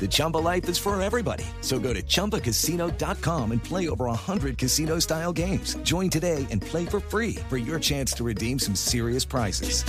[0.00, 1.44] The Chumba life is for everybody.
[1.62, 5.76] So go to ChumbaCasino.com and play over 100 casino-style games.
[5.78, 9.82] Join today and play for free for your chance to redeem some serious prizes.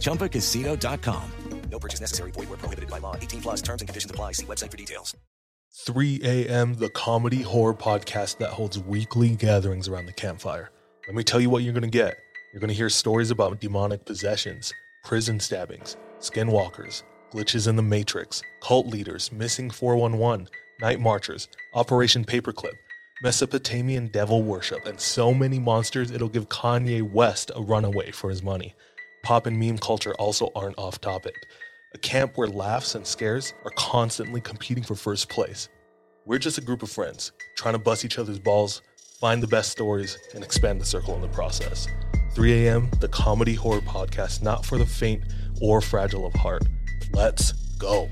[0.00, 1.32] ChumbaCasino.com.
[1.70, 2.32] No purchase necessary.
[2.32, 3.16] Void where prohibited by law.
[3.16, 4.32] 18 plus terms and conditions apply.
[4.32, 5.16] See website for details.
[5.86, 10.70] 3 a.m., the comedy horror podcast that holds weekly gatherings around the campfire.
[11.06, 12.14] Let me tell you what you're going to get
[12.52, 14.70] You're going to hear stories about demonic possessions,
[15.02, 17.02] prison stabbings, skinwalkers,
[17.32, 20.48] glitches in the Matrix, cult leaders, missing 411,
[20.80, 22.74] night marchers, Operation Paperclip,
[23.22, 28.42] Mesopotamian devil worship, and so many monsters it'll give Kanye West a runaway for his
[28.42, 28.74] money.
[29.22, 31.34] Pop and meme culture also aren't off topic.
[31.94, 35.68] A camp where laughs and scares are constantly competing for first place.
[36.26, 38.82] We're just a group of friends trying to bust each other's balls,
[39.20, 41.86] find the best stories, and expand the circle in the process.
[42.34, 45.22] 3 a.m., the comedy horror podcast not for the faint
[45.60, 46.64] or fragile of heart.
[47.14, 48.08] Let's go.